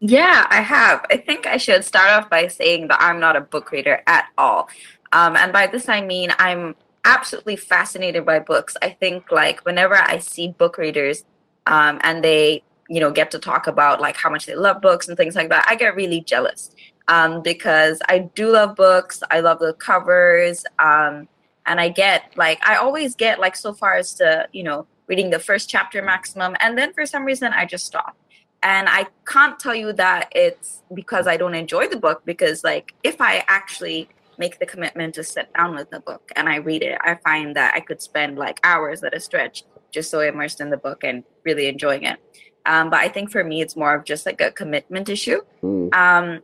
Yeah, 0.00 0.46
I 0.50 0.60
have. 0.60 1.04
I 1.10 1.16
think 1.16 1.46
I 1.46 1.56
should 1.56 1.84
start 1.84 2.10
off 2.10 2.30
by 2.30 2.48
saying 2.48 2.88
that 2.88 3.00
I'm 3.00 3.18
not 3.18 3.36
a 3.36 3.40
book 3.40 3.70
reader 3.70 4.02
at 4.06 4.26
all. 4.36 4.68
Um, 5.12 5.36
and 5.36 5.52
by 5.52 5.66
this, 5.66 5.88
I 5.88 6.00
mean 6.00 6.32
I'm 6.38 6.74
absolutely 7.04 7.56
fascinated 7.56 8.26
by 8.26 8.40
books. 8.40 8.76
I 8.82 8.90
think, 8.90 9.30
like, 9.30 9.64
whenever 9.64 9.94
I 9.94 10.18
see 10.18 10.48
book 10.48 10.76
readers 10.76 11.24
um, 11.66 11.98
and 12.02 12.22
they, 12.22 12.62
you 12.88 13.00
know, 13.00 13.10
get 13.10 13.30
to 13.30 13.38
talk 13.38 13.66
about 13.66 14.00
like 14.00 14.16
how 14.16 14.28
much 14.28 14.46
they 14.46 14.54
love 14.54 14.80
books 14.80 15.08
and 15.08 15.16
things 15.16 15.34
like 15.34 15.48
that, 15.48 15.66
I 15.68 15.76
get 15.76 15.96
really 15.96 16.20
jealous 16.20 16.70
um, 17.08 17.42
because 17.42 18.00
I 18.08 18.18
do 18.34 18.50
love 18.52 18.76
books. 18.76 19.22
I 19.30 19.40
love 19.40 19.58
the 19.58 19.74
covers. 19.74 20.64
Um, 20.78 21.28
and 21.66 21.80
I 21.80 21.88
get 21.88 22.32
like, 22.36 22.60
I 22.66 22.76
always 22.76 23.14
get 23.14 23.40
like 23.40 23.56
so 23.56 23.72
far 23.72 23.94
as 23.94 24.14
to, 24.14 24.48
you 24.52 24.62
know, 24.62 24.86
reading 25.08 25.30
the 25.30 25.38
first 25.38 25.68
chapter 25.68 26.02
maximum. 26.02 26.56
And 26.60 26.76
then 26.76 26.92
for 26.92 27.06
some 27.06 27.24
reason, 27.24 27.52
I 27.52 27.64
just 27.64 27.86
stop 27.86 28.16
and 28.62 28.88
i 28.88 29.06
can't 29.26 29.58
tell 29.58 29.74
you 29.74 29.92
that 29.92 30.28
it's 30.32 30.82
because 30.94 31.26
i 31.26 31.36
don't 31.36 31.54
enjoy 31.54 31.86
the 31.88 31.96
book 31.96 32.22
because 32.24 32.64
like 32.64 32.94
if 33.04 33.20
i 33.20 33.44
actually 33.48 34.08
make 34.38 34.58
the 34.58 34.66
commitment 34.66 35.14
to 35.14 35.22
sit 35.22 35.52
down 35.54 35.74
with 35.74 35.90
the 35.90 36.00
book 36.00 36.32
and 36.36 36.48
i 36.48 36.56
read 36.56 36.82
it 36.82 36.98
i 37.02 37.14
find 37.16 37.54
that 37.54 37.74
i 37.74 37.80
could 37.80 38.00
spend 38.00 38.36
like 38.38 38.58
hours 38.64 39.02
at 39.04 39.14
a 39.14 39.20
stretch 39.20 39.64
just 39.90 40.10
so 40.10 40.20
immersed 40.20 40.60
in 40.60 40.70
the 40.70 40.76
book 40.76 41.04
and 41.04 41.22
really 41.44 41.66
enjoying 41.66 42.02
it 42.04 42.18
um, 42.64 42.90
but 42.90 42.98
i 43.00 43.08
think 43.08 43.30
for 43.30 43.44
me 43.44 43.60
it's 43.60 43.76
more 43.76 43.94
of 43.94 44.04
just 44.04 44.26
like 44.26 44.40
a 44.40 44.50
commitment 44.50 45.08
issue 45.08 45.40
Mm. 45.62 45.94
um, 45.94 46.40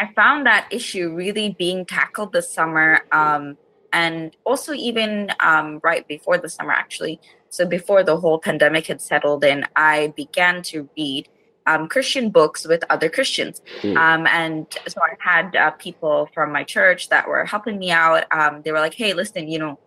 I 0.00 0.12
found 0.14 0.46
that 0.46 0.68
issue 0.70 1.14
really 1.14 1.48
being 1.58 1.84
tackled 1.84 2.32
this 2.32 2.48
summer, 2.58 3.00
um, 3.12 3.56
and 3.92 4.36
also 4.44 4.72
even 4.72 5.10
um, 5.40 5.80
right 5.82 6.06
before 6.06 6.38
the 6.38 6.48
summer, 6.48 6.72
actually. 6.72 7.20
So 7.50 7.66
before 7.66 8.02
the 8.04 8.16
whole 8.22 8.38
pandemic 8.38 8.86
had 8.86 9.00
settled 9.00 9.42
in, 9.44 9.64
I 9.74 10.12
began 10.22 10.62
to 10.70 10.88
read 10.96 11.28
um, 11.66 11.88
Christian 11.88 12.30
books 12.30 12.66
with 12.66 12.82
other 12.94 13.08
Christians, 13.16 13.56
Mm. 13.82 13.96
um, 13.96 14.26
and 14.26 14.66
so 14.92 14.98
I 15.02 15.14
had 15.30 15.56
uh, 15.56 15.70
people 15.72 16.28
from 16.34 16.52
my 16.52 16.64
church 16.64 17.08
that 17.12 17.28
were 17.28 17.44
helping 17.44 17.76
me 17.78 17.90
out. 17.90 18.24
Um, 18.30 18.62
they 18.62 18.72
were 18.72 18.80
like, 18.86 18.94
"Hey, 18.94 19.12
listen, 19.22 19.48
you 19.48 19.58
know, 19.58 19.78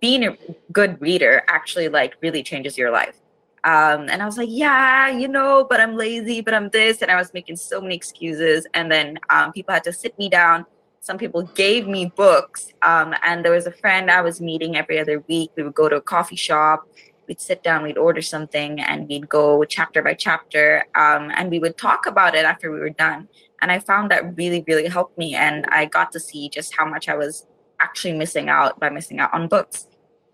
being 0.00 0.22
a 0.24 0.36
good 0.72 0.92
reader 1.00 1.42
actually 1.48 1.88
like 1.88 2.12
really 2.22 2.42
changes 2.42 2.78
your 2.78 2.90
life." 2.90 3.16
Um, 3.64 4.08
and 4.08 4.22
I 4.22 4.26
was 4.26 4.38
like, 4.38 4.48
yeah, 4.50 5.08
you 5.08 5.28
know, 5.28 5.66
but 5.68 5.80
I'm 5.80 5.96
lazy, 5.96 6.40
but 6.40 6.54
I'm 6.54 6.68
this. 6.70 7.02
And 7.02 7.10
I 7.10 7.16
was 7.16 7.32
making 7.34 7.56
so 7.56 7.80
many 7.80 7.94
excuses. 7.94 8.66
And 8.74 8.90
then 8.90 9.18
um, 9.30 9.52
people 9.52 9.74
had 9.74 9.84
to 9.84 9.92
sit 9.92 10.18
me 10.18 10.28
down. 10.28 10.64
Some 11.00 11.18
people 11.18 11.42
gave 11.54 11.86
me 11.86 12.12
books. 12.14 12.72
Um, 12.82 13.14
and 13.22 13.44
there 13.44 13.52
was 13.52 13.66
a 13.66 13.72
friend 13.72 14.10
I 14.10 14.20
was 14.20 14.40
meeting 14.40 14.76
every 14.76 14.98
other 14.98 15.24
week. 15.28 15.50
We 15.56 15.62
would 15.62 15.74
go 15.74 15.88
to 15.88 15.96
a 15.96 16.00
coffee 16.00 16.36
shop. 16.36 16.88
We'd 17.26 17.40
sit 17.40 17.62
down, 17.62 17.82
we'd 17.82 17.98
order 17.98 18.22
something, 18.22 18.80
and 18.80 19.06
we'd 19.06 19.28
go 19.28 19.62
chapter 19.64 20.02
by 20.02 20.14
chapter. 20.14 20.86
Um, 20.94 21.30
and 21.36 21.50
we 21.50 21.58
would 21.58 21.76
talk 21.76 22.06
about 22.06 22.34
it 22.34 22.46
after 22.46 22.72
we 22.72 22.78
were 22.78 22.88
done. 22.88 23.28
And 23.60 23.70
I 23.70 23.80
found 23.80 24.10
that 24.10 24.36
really, 24.38 24.64
really 24.66 24.88
helped 24.88 25.18
me. 25.18 25.34
And 25.34 25.66
I 25.66 25.84
got 25.84 26.10
to 26.12 26.20
see 26.20 26.48
just 26.48 26.74
how 26.74 26.86
much 26.86 27.06
I 27.06 27.16
was 27.16 27.46
actually 27.80 28.14
missing 28.14 28.48
out 28.48 28.80
by 28.80 28.88
missing 28.88 29.20
out 29.20 29.34
on 29.34 29.46
books. 29.46 29.87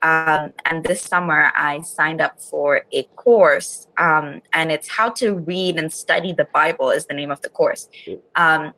Um, 0.04 0.52
and 0.66 0.84
this 0.84 1.00
summer, 1.00 1.50
I 1.56 1.80
signed 1.80 2.20
up 2.20 2.38
for 2.38 2.82
a 2.92 3.04
course, 3.16 3.88
um, 3.96 4.42
and 4.52 4.70
it's 4.70 4.86
how 4.86 5.08
to 5.20 5.36
read 5.38 5.78
and 5.78 5.90
study 5.90 6.34
the 6.34 6.44
Bible 6.52 6.90
is 6.90 7.06
the 7.06 7.14
name 7.14 7.30
of 7.30 7.40
the 7.40 7.48
course. 7.48 7.88
Um, 8.36 8.74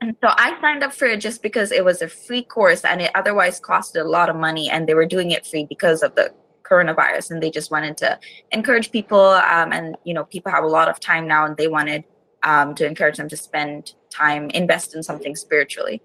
and 0.00 0.16
so 0.22 0.30
I 0.30 0.58
signed 0.62 0.82
up 0.82 0.94
for 0.94 1.04
it 1.04 1.20
just 1.20 1.42
because 1.42 1.72
it 1.72 1.84
was 1.84 2.00
a 2.00 2.08
free 2.08 2.42
course, 2.42 2.86
and 2.86 3.02
it 3.02 3.10
otherwise 3.14 3.60
costed 3.60 4.00
a 4.00 4.08
lot 4.08 4.30
of 4.30 4.36
money, 4.36 4.70
and 4.70 4.88
they 4.88 4.94
were 4.94 5.04
doing 5.04 5.30
it 5.30 5.46
free 5.46 5.66
because 5.68 6.02
of 6.02 6.14
the 6.14 6.32
coronavirus, 6.62 7.32
and 7.32 7.42
they 7.42 7.50
just 7.50 7.70
wanted 7.70 7.98
to 7.98 8.18
encourage 8.50 8.90
people. 8.90 9.20
Um, 9.20 9.74
and 9.74 9.98
you 10.04 10.14
know, 10.14 10.24
people 10.24 10.50
have 10.52 10.64
a 10.64 10.68
lot 10.78 10.88
of 10.88 10.98
time 11.00 11.28
now, 11.28 11.44
and 11.44 11.54
they 11.58 11.68
wanted 11.68 12.04
um, 12.44 12.74
to 12.76 12.86
encourage 12.86 13.18
them 13.18 13.28
to 13.28 13.36
spend 13.36 13.92
time, 14.08 14.48
invest 14.50 14.94
in 14.94 15.02
something 15.02 15.36
spiritually. 15.36 16.00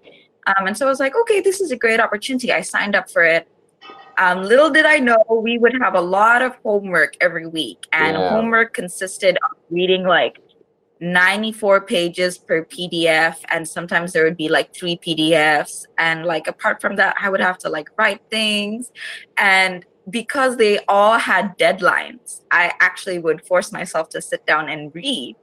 Um, 0.46 0.66
and 0.66 0.76
so 0.76 0.84
I 0.84 0.90
was 0.90 1.00
like, 1.00 1.14
okay, 1.22 1.40
this 1.40 1.62
is 1.62 1.70
a 1.70 1.76
great 1.76 2.00
opportunity. 2.00 2.52
I 2.52 2.60
signed 2.60 2.94
up 2.94 3.10
for 3.10 3.24
it. 3.24 3.48
Um, 4.18 4.42
little 4.42 4.68
did 4.68 4.84
I 4.84 4.98
know 4.98 5.24
we 5.28 5.58
would 5.58 5.74
have 5.80 5.94
a 5.94 6.00
lot 6.00 6.42
of 6.42 6.56
homework 6.64 7.14
every 7.20 7.46
week, 7.46 7.78
and 7.92 8.16
Yeah. 8.16 8.28
homework 8.28 8.74
consisted 8.74 9.38
of 9.44 9.56
reading 9.70 10.04
like 10.04 10.38
94 11.00 11.82
pages 11.82 12.36
per 12.38 12.64
PDF, 12.64 13.36
and 13.50 13.66
sometimes 13.68 14.12
there 14.12 14.24
would 14.24 14.36
be 14.36 14.48
like 14.48 14.74
three 14.74 14.96
PDFs. 14.96 15.86
And 15.98 16.24
like 16.24 16.48
apart 16.48 16.80
from 16.80 16.96
that, 16.96 17.14
I 17.20 17.30
would 17.30 17.40
have 17.40 17.58
to 17.58 17.68
like 17.68 17.88
write 17.96 18.20
things. 18.30 18.90
And 19.36 19.86
because 20.10 20.56
they 20.56 20.80
all 20.88 21.18
had 21.18 21.56
deadlines, 21.58 22.40
I 22.50 22.72
actually 22.80 23.18
would 23.20 23.46
force 23.46 23.70
myself 23.72 24.08
to 24.10 24.20
sit 24.22 24.44
down 24.46 24.68
and 24.68 24.92
read. 24.94 25.36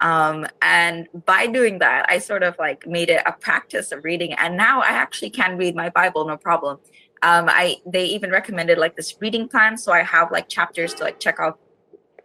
Um, 0.00 0.46
and 0.62 1.08
by 1.26 1.46
doing 1.46 1.78
that, 1.80 2.06
I 2.08 2.18
sort 2.18 2.42
of 2.42 2.54
like 2.58 2.86
made 2.86 3.10
it 3.10 3.22
a 3.26 3.32
practice 3.32 3.92
of 3.92 4.04
reading. 4.04 4.32
And 4.34 4.56
now 4.56 4.80
I 4.80 4.90
actually 4.90 5.30
can 5.30 5.58
read 5.58 5.74
my 5.74 5.90
Bible 5.90 6.26
no 6.26 6.36
problem. 6.36 6.78
Um, 7.22 7.48
I 7.48 7.76
they 7.84 8.06
even 8.06 8.30
recommended 8.30 8.78
like 8.78 8.96
this 8.96 9.14
reading 9.20 9.48
plan, 9.48 9.76
so 9.76 9.92
I 9.92 10.02
have 10.02 10.32
like 10.32 10.48
chapters 10.48 10.94
to 10.94 11.04
like 11.04 11.20
check 11.20 11.36
out 11.38 11.58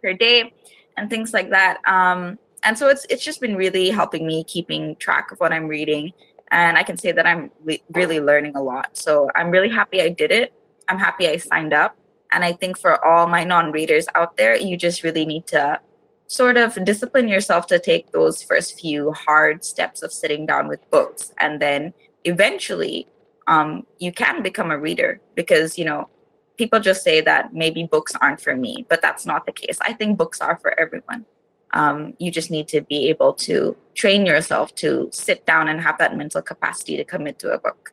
per 0.02 0.14
day 0.14 0.54
and 0.96 1.10
things 1.10 1.34
like 1.34 1.50
that. 1.50 1.78
Um, 1.86 2.38
and 2.62 2.78
so 2.78 2.88
it's 2.88 3.06
it's 3.10 3.22
just 3.22 3.40
been 3.40 3.56
really 3.56 3.90
helping 3.90 4.26
me 4.26 4.44
keeping 4.44 4.96
track 4.96 5.30
of 5.32 5.38
what 5.38 5.52
I'm 5.52 5.68
reading, 5.68 6.12
and 6.50 6.78
I 6.78 6.82
can 6.82 6.96
say 6.96 7.12
that 7.12 7.26
I'm 7.26 7.50
re- 7.62 7.82
really 7.92 8.20
learning 8.20 8.56
a 8.56 8.62
lot. 8.62 8.96
So 8.96 9.30
I'm 9.34 9.50
really 9.50 9.68
happy 9.68 10.00
I 10.00 10.08
did 10.08 10.32
it. 10.32 10.52
I'm 10.88 10.98
happy 10.98 11.28
I 11.28 11.36
signed 11.36 11.74
up, 11.74 11.96
and 12.32 12.42
I 12.44 12.52
think 12.52 12.78
for 12.78 13.04
all 13.04 13.26
my 13.26 13.44
non-readers 13.44 14.06
out 14.14 14.36
there, 14.36 14.56
you 14.56 14.76
just 14.76 15.02
really 15.02 15.26
need 15.26 15.46
to 15.48 15.80
sort 16.28 16.56
of 16.56 16.82
discipline 16.84 17.28
yourself 17.28 17.66
to 17.68 17.78
take 17.78 18.10
those 18.10 18.42
first 18.42 18.80
few 18.80 19.12
hard 19.12 19.64
steps 19.64 20.02
of 20.02 20.12
sitting 20.12 20.46
down 20.46 20.68
with 20.68 20.90
books, 20.90 21.32
and 21.38 21.60
then 21.60 21.92
eventually 22.24 23.06
um, 23.46 23.86
you 23.98 24.12
can 24.12 24.42
become 24.42 24.70
a 24.70 24.78
reader 24.78 25.20
because 25.34 25.78
you 25.78 25.84
know 25.84 26.08
people 26.56 26.80
just 26.80 27.02
say 27.02 27.20
that 27.20 27.54
maybe 27.54 27.84
books 27.84 28.14
aren't 28.20 28.40
for 28.40 28.56
me, 28.56 28.86
but 28.88 29.02
that's 29.02 29.26
not 29.26 29.46
the 29.46 29.52
case. 29.52 29.78
I 29.82 29.92
think 29.92 30.18
books 30.18 30.40
are 30.40 30.58
for 30.58 30.78
everyone. 30.80 31.26
Um, 31.72 32.14
you 32.18 32.30
just 32.30 32.50
need 32.50 32.68
to 32.68 32.80
be 32.80 33.08
able 33.08 33.34
to 33.34 33.76
train 33.94 34.24
yourself 34.24 34.74
to 34.76 35.10
sit 35.12 35.44
down 35.46 35.68
and 35.68 35.80
have 35.80 35.98
that 35.98 36.16
mental 36.16 36.40
capacity 36.40 36.96
to 36.96 37.04
commit 37.04 37.38
to 37.40 37.50
a 37.50 37.58
book. 37.58 37.92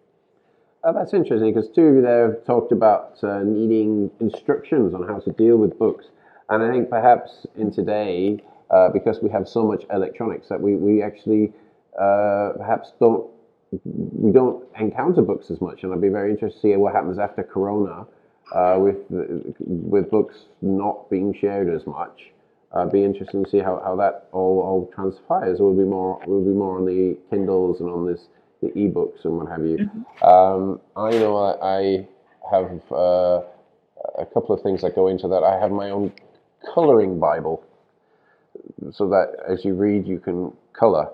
Oh, 0.86 0.94
that's 0.94 1.14
interesting 1.14 1.54
because 1.54 1.70
two 1.70 2.02
they've 2.02 2.46
talked 2.46 2.72
about 2.72 3.18
uh, 3.24 3.42
needing 3.44 4.12
instructions 4.20 4.94
on 4.94 5.08
how 5.08 5.20
to 5.20 5.32
deal 5.32 5.58
with 5.58 5.78
books, 5.80 6.08
and 6.50 6.62
I 6.62 6.72
think 6.72 6.90
perhaps 6.90 7.46
in 7.56 7.72
today, 7.72 8.44
uh, 8.70 8.90
because 8.90 9.22
we 9.22 9.30
have 9.30 9.48
so 9.48 9.64
much 9.64 9.86
electronics, 9.92 10.50
that 10.50 10.60
we 10.60 10.76
we 10.76 11.02
actually 11.02 11.54
uh, 12.00 12.52
perhaps 12.58 12.92
don't 13.00 13.30
we 13.84 14.32
don't 14.32 14.64
encounter 14.80 15.22
books 15.22 15.50
as 15.52 15.62
much, 15.62 15.84
and 15.84 15.94
I'd 15.94 16.02
be 16.02 16.10
very 16.10 16.32
interested 16.32 16.62
to 16.62 16.68
see 16.68 16.76
what 16.76 16.94
happens 16.94 17.20
after 17.20 17.44
Corona 17.44 18.06
uh, 18.54 18.78
with 18.80 18.98
with 19.10 20.10
books 20.12 20.36
not 20.62 21.10
being 21.10 21.34
shared 21.34 21.74
as 21.74 21.86
much. 21.88 22.32
Uh, 22.72 22.86
be 22.88 23.04
interesting 23.04 23.44
to 23.44 23.50
see 23.50 23.60
how, 23.60 23.80
how 23.86 23.96
that 23.96 24.28
all, 24.32 24.60
all 24.60 24.92
transpires. 24.96 25.60
We'll 25.60 25.76
be 25.76 25.84
more 25.84 26.20
we'll 26.26 26.44
be 26.44 26.58
more 26.58 26.78
on 26.78 26.86
the 26.86 27.18
Kindles 27.30 27.80
and 27.80 27.90
on 27.90 28.06
this 28.08 28.28
the 28.62 28.70
ebooks 28.70 29.26
and 29.26 29.38
what 29.38 29.50
have 29.50 29.66
you. 29.66 29.78
Mm-hmm. 29.78 30.26
Um, 30.26 30.80
I 30.96 31.12
know 31.12 31.38
I, 31.38 31.78
I 31.78 32.08
have 32.52 32.82
uh, 32.92 33.42
a 34.18 34.26
couple 34.34 34.56
of 34.56 34.62
things 34.62 34.82
that 34.82 34.96
go 34.96 35.08
into 35.08 35.28
that. 35.28 35.44
I 35.44 35.60
have 35.60 35.72
my 35.72 35.90
own 35.90 36.14
coloring 36.74 37.20
Bible, 37.20 37.64
so 38.92 39.10
that 39.10 39.36
as 39.48 39.66
you 39.66 39.74
read, 39.74 40.08
you 40.08 40.20
can 40.20 40.54
color, 40.74 41.10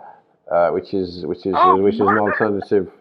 uh, 0.51 0.69
which 0.71 0.93
is 0.93 1.25
which 1.25 1.45
is 1.45 1.53
oh, 1.57 1.77
which 1.77 1.95
is 1.95 2.01
an 2.01 2.17
alternative. 2.17 2.91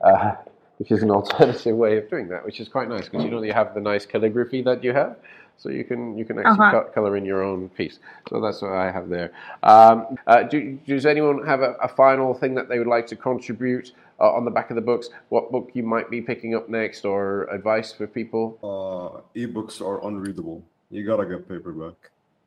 Uh, 0.00 0.34
which 0.78 0.92
is 0.92 1.02
an 1.02 1.10
alternative 1.10 1.76
way 1.76 1.98
of 1.98 2.08
doing 2.08 2.28
that, 2.28 2.44
which 2.44 2.60
is 2.60 2.68
quite 2.68 2.88
nice 2.88 3.08
because 3.08 3.24
you 3.24 3.30
know 3.30 3.42
you 3.42 3.52
have 3.52 3.74
the 3.74 3.80
nice 3.80 4.06
calligraphy 4.06 4.62
that 4.62 4.84
you 4.84 4.92
have, 4.92 5.16
so 5.56 5.70
you 5.70 5.84
can 5.84 6.16
you 6.16 6.24
can 6.24 6.38
actually 6.38 6.66
uh-huh. 6.66 6.84
color 6.94 7.16
in 7.16 7.24
your 7.24 7.42
own 7.42 7.68
piece. 7.70 7.98
So 8.28 8.40
that's 8.40 8.62
what 8.62 8.72
I 8.72 8.90
have 8.90 9.08
there. 9.08 9.32
Um, 9.62 10.16
uh, 10.26 10.44
do, 10.44 10.78
does 10.86 11.04
anyone 11.04 11.44
have 11.46 11.62
a, 11.62 11.72
a, 11.82 11.88
final 11.88 12.32
thing 12.32 12.54
that 12.54 12.68
they 12.68 12.78
would 12.78 12.86
like 12.86 13.08
to 13.08 13.16
contribute 13.16 13.92
uh, 14.20 14.30
on 14.32 14.44
the 14.44 14.52
back 14.52 14.70
of 14.70 14.76
the 14.76 14.82
books? 14.82 15.10
What 15.30 15.50
book 15.50 15.70
you 15.74 15.82
might 15.82 16.10
be 16.10 16.20
picking 16.20 16.54
up 16.54 16.68
next, 16.68 17.04
or 17.04 17.48
advice 17.52 17.92
for 17.92 18.06
people? 18.06 18.58
Uh, 18.62 19.38
ebooks 19.38 19.80
are 19.80 20.06
unreadable. 20.06 20.62
You 20.90 21.04
gotta 21.04 21.26
get 21.26 21.48
paperback. 21.48 21.96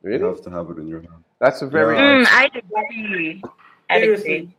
Really? 0.02 0.18
You 0.18 0.24
have 0.24 0.42
to 0.42 0.50
have 0.50 0.70
it 0.70 0.78
in 0.78 0.88
your 0.88 1.00
hand. 1.00 1.22
That's 1.38 1.60
a 1.60 1.66
very. 1.66 1.96
Yeah. 1.96 2.24
Mm, 2.24 2.26
I 2.28 2.50
agree. 2.54 3.42
I 3.92 3.98
agree 3.98 4.54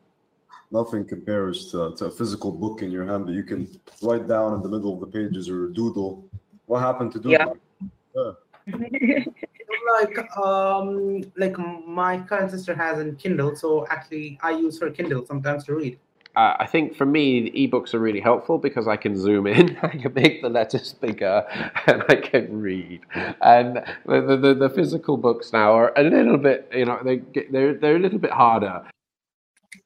nothing 0.73 1.05
compares 1.05 1.71
to, 1.71 1.95
to, 1.95 2.05
a 2.05 2.11
physical 2.11 2.51
book 2.51 2.81
in 2.81 2.91
your 2.91 3.05
hand 3.05 3.27
that 3.27 3.33
you 3.33 3.43
can 3.43 3.69
write 4.01 4.27
down 4.27 4.55
in 4.55 4.61
the 4.61 4.67
middle 4.67 4.93
of 4.95 4.99
the 4.99 5.07
pages 5.07 5.47
or 5.47 5.67
doodle. 5.67 6.25
What 6.65 6.79
happened 6.79 7.11
to 7.13 7.19
doodle? 7.19 7.57
Yeah. 8.15 8.31
yeah. 8.67 9.23
like 9.99 10.37
um 10.37 11.21
like 11.35 11.57
my 11.85 12.17
current 12.19 12.49
sister 12.49 12.73
has 12.73 12.99
a 12.99 13.11
Kindle, 13.11 13.55
so 13.55 13.85
actually 13.89 14.39
I 14.41 14.51
use 14.51 14.79
her 14.79 14.89
Kindle 14.89 15.25
sometimes 15.25 15.65
to 15.65 15.75
read. 15.75 15.99
Uh, 16.35 16.55
I 16.57 16.65
think 16.65 16.95
for 16.95 17.05
me, 17.05 17.41
the 17.41 17.67
ebooks 17.67 17.93
are 17.93 17.99
really 17.99 18.19
helpful 18.19 18.57
because 18.57 18.87
I 18.87 18.95
can 18.95 19.15
zoom 19.15 19.45
in, 19.45 19.77
I 19.83 19.89
can 19.89 20.13
make 20.15 20.41
the 20.41 20.49
letters 20.49 20.93
bigger, 20.93 21.45
and 21.87 22.03
I 22.09 22.15
can 22.15 22.59
read. 22.59 23.01
And 23.41 23.83
the, 24.07 24.37
the, 24.41 24.55
the 24.55 24.69
physical 24.69 25.17
books 25.17 25.53
now 25.53 25.73
are 25.73 25.93
a 25.95 26.01
little 26.01 26.37
bit, 26.37 26.71
you 26.73 26.85
know, 26.85 26.99
they 27.03 27.17
they're 27.51 27.75
they're 27.75 27.97
a 27.97 27.99
little 27.99 28.17
bit 28.17 28.31
harder. 28.31 28.83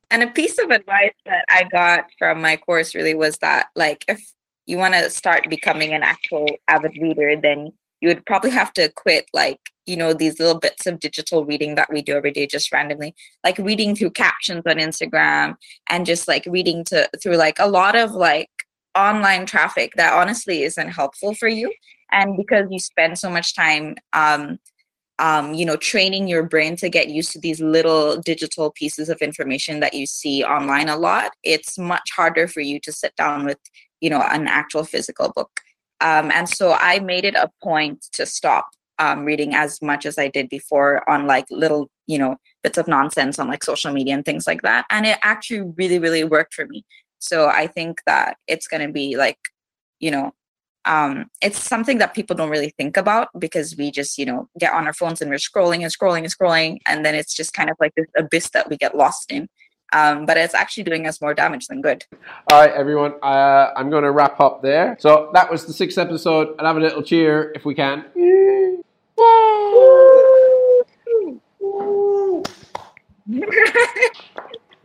And 0.09 0.23
a 0.23 0.27
piece 0.27 0.57
of 0.57 0.71
advice 0.71 1.13
that 1.25 1.45
I 1.49 1.63
got 1.65 2.05
from 2.17 2.41
my 2.41 2.55
course 2.57 2.95
really 2.95 3.13
was 3.13 3.37
that, 3.39 3.67
like, 3.75 4.05
if 4.07 4.21
you 4.65 4.77
want 4.77 4.93
to 4.93 5.09
start 5.09 5.49
becoming 5.49 5.93
an 5.93 6.03
actual 6.03 6.47
avid 6.67 6.97
reader, 7.01 7.35
then 7.35 7.73
you 7.99 8.07
would 8.09 8.25
probably 8.25 8.51
have 8.51 8.71
to 8.73 8.89
quit, 8.95 9.25
like, 9.33 9.59
you 9.85 9.97
know, 9.97 10.13
these 10.13 10.39
little 10.39 10.59
bits 10.59 10.85
of 10.85 10.99
digital 10.99 11.45
reading 11.45 11.75
that 11.75 11.91
we 11.91 12.01
do 12.01 12.15
every 12.15 12.31
day 12.31 12.45
just 12.45 12.71
randomly, 12.71 13.15
like 13.43 13.57
reading 13.57 13.95
through 13.95 14.11
captions 14.11 14.63
on 14.67 14.75
Instagram 14.75 15.55
and 15.89 16.05
just 16.05 16.27
like 16.27 16.45
reading 16.45 16.83
to 16.85 17.09
through 17.23 17.37
like 17.37 17.57
a 17.57 17.67
lot 17.67 17.95
of 17.95 18.11
like 18.11 18.49
online 18.95 19.45
traffic 19.45 19.93
that 19.95 20.13
honestly 20.13 20.63
isn't 20.63 20.89
helpful 20.89 21.33
for 21.33 21.47
you. 21.47 21.73
And 22.11 22.35
because 22.35 22.67
you 22.69 22.79
spend 22.79 23.17
so 23.17 23.29
much 23.29 23.55
time 23.55 23.95
um, 24.13 24.59
um, 25.19 25.53
you 25.53 25.65
know, 25.65 25.75
training 25.75 26.27
your 26.27 26.43
brain 26.43 26.75
to 26.77 26.89
get 26.89 27.09
used 27.09 27.31
to 27.31 27.39
these 27.39 27.59
little 27.59 28.17
digital 28.17 28.71
pieces 28.71 29.09
of 29.09 29.17
information 29.21 29.79
that 29.79 29.93
you 29.93 30.05
see 30.05 30.43
online 30.43 30.89
a 30.89 30.97
lot, 30.97 31.31
it's 31.43 31.77
much 31.77 32.11
harder 32.15 32.47
for 32.47 32.61
you 32.61 32.79
to 32.81 32.91
sit 32.91 33.15
down 33.15 33.45
with, 33.45 33.57
you 33.99 34.09
know, 34.09 34.21
an 34.21 34.47
actual 34.47 34.83
physical 34.83 35.31
book. 35.35 35.61
Um, 36.01 36.31
and 36.31 36.47
so 36.47 36.73
I 36.79 36.99
made 36.99 37.25
it 37.25 37.33
a 37.33 37.49
point 37.63 38.05
to 38.13 38.25
stop 38.25 38.67
um, 38.99 39.25
reading 39.25 39.55
as 39.55 39.81
much 39.81 40.05
as 40.05 40.17
I 40.17 40.27
did 40.27 40.49
before 40.49 41.07
on 41.09 41.25
like 41.25 41.45
little, 41.49 41.89
you 42.05 42.19
know, 42.19 42.37
bits 42.63 42.77
of 42.77 42.87
nonsense 42.87 43.39
on 43.39 43.47
like 43.47 43.63
social 43.63 43.91
media 43.91 44.13
and 44.13 44.25
things 44.25 44.45
like 44.45 44.61
that. 44.61 44.85
And 44.91 45.05
it 45.05 45.17
actually 45.23 45.71
really, 45.77 45.97
really 45.97 46.23
worked 46.23 46.53
for 46.53 46.65
me. 46.67 46.85
So 47.19 47.47
I 47.47 47.65
think 47.65 48.01
that 48.05 48.37
it's 48.47 48.67
going 48.67 48.85
to 48.85 48.93
be 48.93 49.17
like, 49.17 49.39
you 49.99 50.11
know, 50.11 50.33
um, 50.87 51.29
it's 51.41 51.59
something 51.59 51.97
that 51.99 52.13
people 52.13 52.35
don't 52.35 52.49
really 52.49 52.73
think 52.77 52.97
about 52.97 53.27
because 53.37 53.75
we 53.77 53.91
just 53.91 54.17
you 54.17 54.25
know 54.25 54.49
get 54.57 54.73
on 54.73 54.87
our 54.87 54.93
phones 54.93 55.21
and 55.21 55.29
we're 55.29 55.37
scrolling 55.37 55.83
and 55.83 55.93
scrolling 55.93 56.19
and 56.19 56.35
scrolling 56.35 56.79
and 56.87 57.05
then 57.05 57.13
it's 57.13 57.35
just 57.35 57.53
kind 57.53 57.69
of 57.69 57.75
like 57.79 57.93
this 57.95 58.07
abyss 58.17 58.49
that 58.51 58.69
we 58.69 58.77
get 58.77 58.95
lost 58.95 59.31
in. 59.31 59.47
Um, 59.93 60.25
but 60.25 60.35
it's 60.35 60.53
actually 60.53 60.83
doing 60.83 61.07
us 61.07 61.21
more 61.21 61.33
damage 61.33 61.67
than 61.67 61.81
good. 61.81 62.05
All 62.51 62.59
right 62.59 62.71
everyone 62.71 63.13
uh, 63.21 63.71
i'm 63.75 63.89
going 63.89 64.03
to 64.03 64.11
wrap 64.11 64.39
up 64.39 64.61
there. 64.61 64.97
So 64.99 65.29
that 65.33 65.51
was 65.51 65.65
the 65.65 65.73
sixth 65.73 65.97
episode 65.97 66.55
and 66.57 66.65
have 66.65 66.77
a 66.77 66.79
little 66.79 67.03
cheer 67.03 67.51
if 67.53 67.65
we 67.65 67.75
can. 67.75 68.05
Yay! 68.15 68.77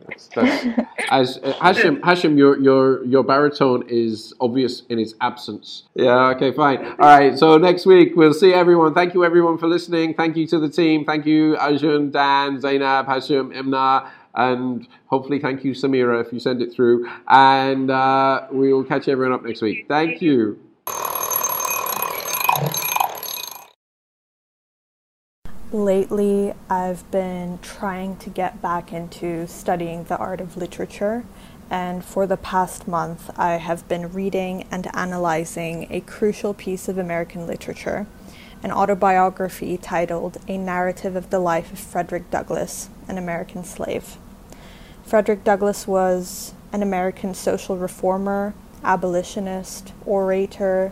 That's, 0.05 0.27
that's, 0.35 0.65
as 1.13 1.37
uh, 1.43 1.53
Hashim, 1.53 1.99
Hashim, 2.01 2.37
your 2.37 2.59
your 2.59 3.05
your 3.05 3.23
baritone 3.23 3.83
is 3.87 4.33
obvious 4.41 4.81
in 4.89 4.97
its 4.97 5.13
absence. 5.21 5.83
Yeah. 5.93 6.29
Okay. 6.29 6.51
Fine. 6.51 6.85
All 6.85 6.95
right. 6.97 7.37
So 7.37 7.57
next 7.57 7.85
week 7.85 8.15
we'll 8.15 8.33
see 8.33 8.53
everyone. 8.53 8.93
Thank 8.95 9.13
you 9.13 9.23
everyone 9.23 9.57
for 9.59 9.67
listening. 9.67 10.15
Thank 10.15 10.35
you 10.35 10.47
to 10.47 10.59
the 10.59 10.69
team. 10.69 11.05
Thank 11.05 11.25
you 11.27 11.55
Arjun, 11.57 12.09
Dan, 12.11 12.59
Zainab, 12.59 13.05
Hashim, 13.05 13.55
Imna, 13.55 14.11
and 14.33 14.87
hopefully 15.05 15.39
thank 15.39 15.63
you 15.63 15.73
Samira 15.73 16.25
if 16.25 16.33
you 16.33 16.39
send 16.39 16.61
it 16.61 16.73
through. 16.73 17.07
And 17.27 17.91
uh, 17.91 18.47
we 18.51 18.73
will 18.73 18.83
catch 18.83 19.07
everyone 19.07 19.33
up 19.33 19.45
next 19.45 19.61
week. 19.61 19.85
Thank 19.87 20.21
you. 20.21 20.59
Lately, 25.73 26.53
I've 26.69 27.09
been 27.09 27.57
trying 27.63 28.17
to 28.17 28.29
get 28.29 28.61
back 28.61 28.93
into 28.93 29.47
studying 29.47 30.03
the 30.03 30.17
art 30.17 30.39
of 30.39 30.55
literature, 30.55 31.25
and 31.67 32.05
for 32.05 32.27
the 32.27 32.37
past 32.37 32.87
month, 32.87 33.31
I 33.39 33.53
have 33.53 33.87
been 33.87 34.13
reading 34.13 34.67
and 34.69 34.95
analyzing 34.95 35.87
a 35.89 36.01
crucial 36.01 36.53
piece 36.53 36.87
of 36.87 36.99
American 36.99 37.47
literature, 37.47 38.05
an 38.61 38.71
autobiography 38.71 39.75
titled 39.77 40.37
A 40.47 40.59
Narrative 40.59 41.15
of 41.15 41.31
the 41.31 41.39
Life 41.39 41.73
of 41.73 41.79
Frederick 41.79 42.29
Douglass, 42.29 42.91
an 43.07 43.17
American 43.17 43.63
Slave. 43.63 44.17
Frederick 45.03 45.43
Douglass 45.43 45.87
was 45.87 46.53
an 46.71 46.83
American 46.83 47.33
social 47.33 47.77
reformer, 47.77 48.53
abolitionist, 48.83 49.91
orator, 50.05 50.91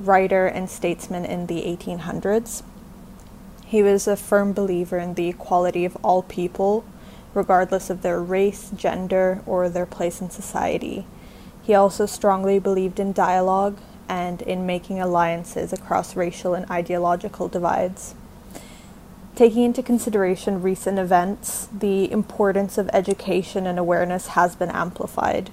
writer, 0.00 0.46
and 0.46 0.70
statesman 0.70 1.26
in 1.26 1.46
the 1.46 1.60
1800s. 1.60 2.62
He 3.74 3.82
was 3.82 4.06
a 4.06 4.14
firm 4.14 4.52
believer 4.52 4.98
in 4.98 5.14
the 5.14 5.30
equality 5.30 5.84
of 5.84 5.96
all 5.96 6.22
people, 6.22 6.84
regardless 7.34 7.90
of 7.90 8.02
their 8.02 8.22
race, 8.22 8.70
gender, 8.70 9.42
or 9.46 9.68
their 9.68 9.84
place 9.84 10.20
in 10.20 10.30
society. 10.30 11.08
He 11.60 11.74
also 11.74 12.06
strongly 12.06 12.60
believed 12.60 13.00
in 13.00 13.12
dialogue 13.12 13.78
and 14.08 14.40
in 14.42 14.64
making 14.64 15.00
alliances 15.00 15.72
across 15.72 16.14
racial 16.14 16.54
and 16.54 16.70
ideological 16.70 17.48
divides. 17.48 18.14
Taking 19.34 19.64
into 19.64 19.82
consideration 19.82 20.62
recent 20.62 21.00
events, 21.00 21.68
the 21.76 22.08
importance 22.12 22.78
of 22.78 22.88
education 22.92 23.66
and 23.66 23.76
awareness 23.76 24.28
has 24.38 24.54
been 24.54 24.70
amplified. 24.70 25.50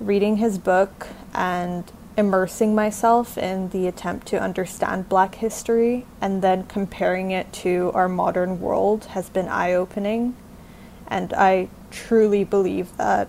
Reading 0.00 0.38
his 0.38 0.56
book 0.56 1.08
and 1.34 1.92
immersing 2.16 2.74
myself 2.74 3.36
in 3.36 3.68
the 3.70 3.86
attempt 3.86 4.26
to 4.28 4.40
understand 4.40 5.08
Black 5.08 5.36
history 5.36 6.06
and 6.20 6.42
then 6.42 6.64
comparing 6.64 7.30
it 7.30 7.52
to 7.52 7.90
our 7.94 8.08
modern 8.08 8.60
world 8.60 9.06
has 9.06 9.28
been 9.28 9.48
eye 9.48 9.72
opening. 9.72 10.36
And 11.08 11.32
I 11.32 11.68
truly 11.90 12.44
believe 12.44 12.96
that 12.96 13.28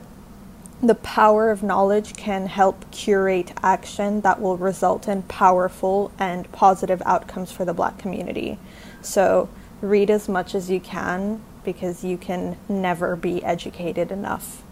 the 0.82 0.96
power 0.96 1.50
of 1.50 1.64
knowledge 1.64 2.16
can 2.16 2.48
help 2.48 2.90
curate 2.92 3.54
action 3.64 4.22
that 4.22 4.42
will 4.42 4.58
result 4.58 5.08
in 5.08 5.24
powerful 5.24 6.12
and 6.20 6.52
positive 6.52 7.02
outcomes 7.06 7.52
for 7.52 7.66
the 7.66 7.74
Black 7.74 7.98
community. 7.98 8.60
So, 9.02 9.50
read 9.82 10.10
as 10.10 10.28
much 10.28 10.54
as 10.54 10.70
you 10.70 10.80
can 10.80 11.42
because 11.64 12.04
you 12.04 12.18
can 12.18 12.58
never 12.70 13.16
be 13.16 13.44
educated 13.44 14.12
enough. 14.12 14.65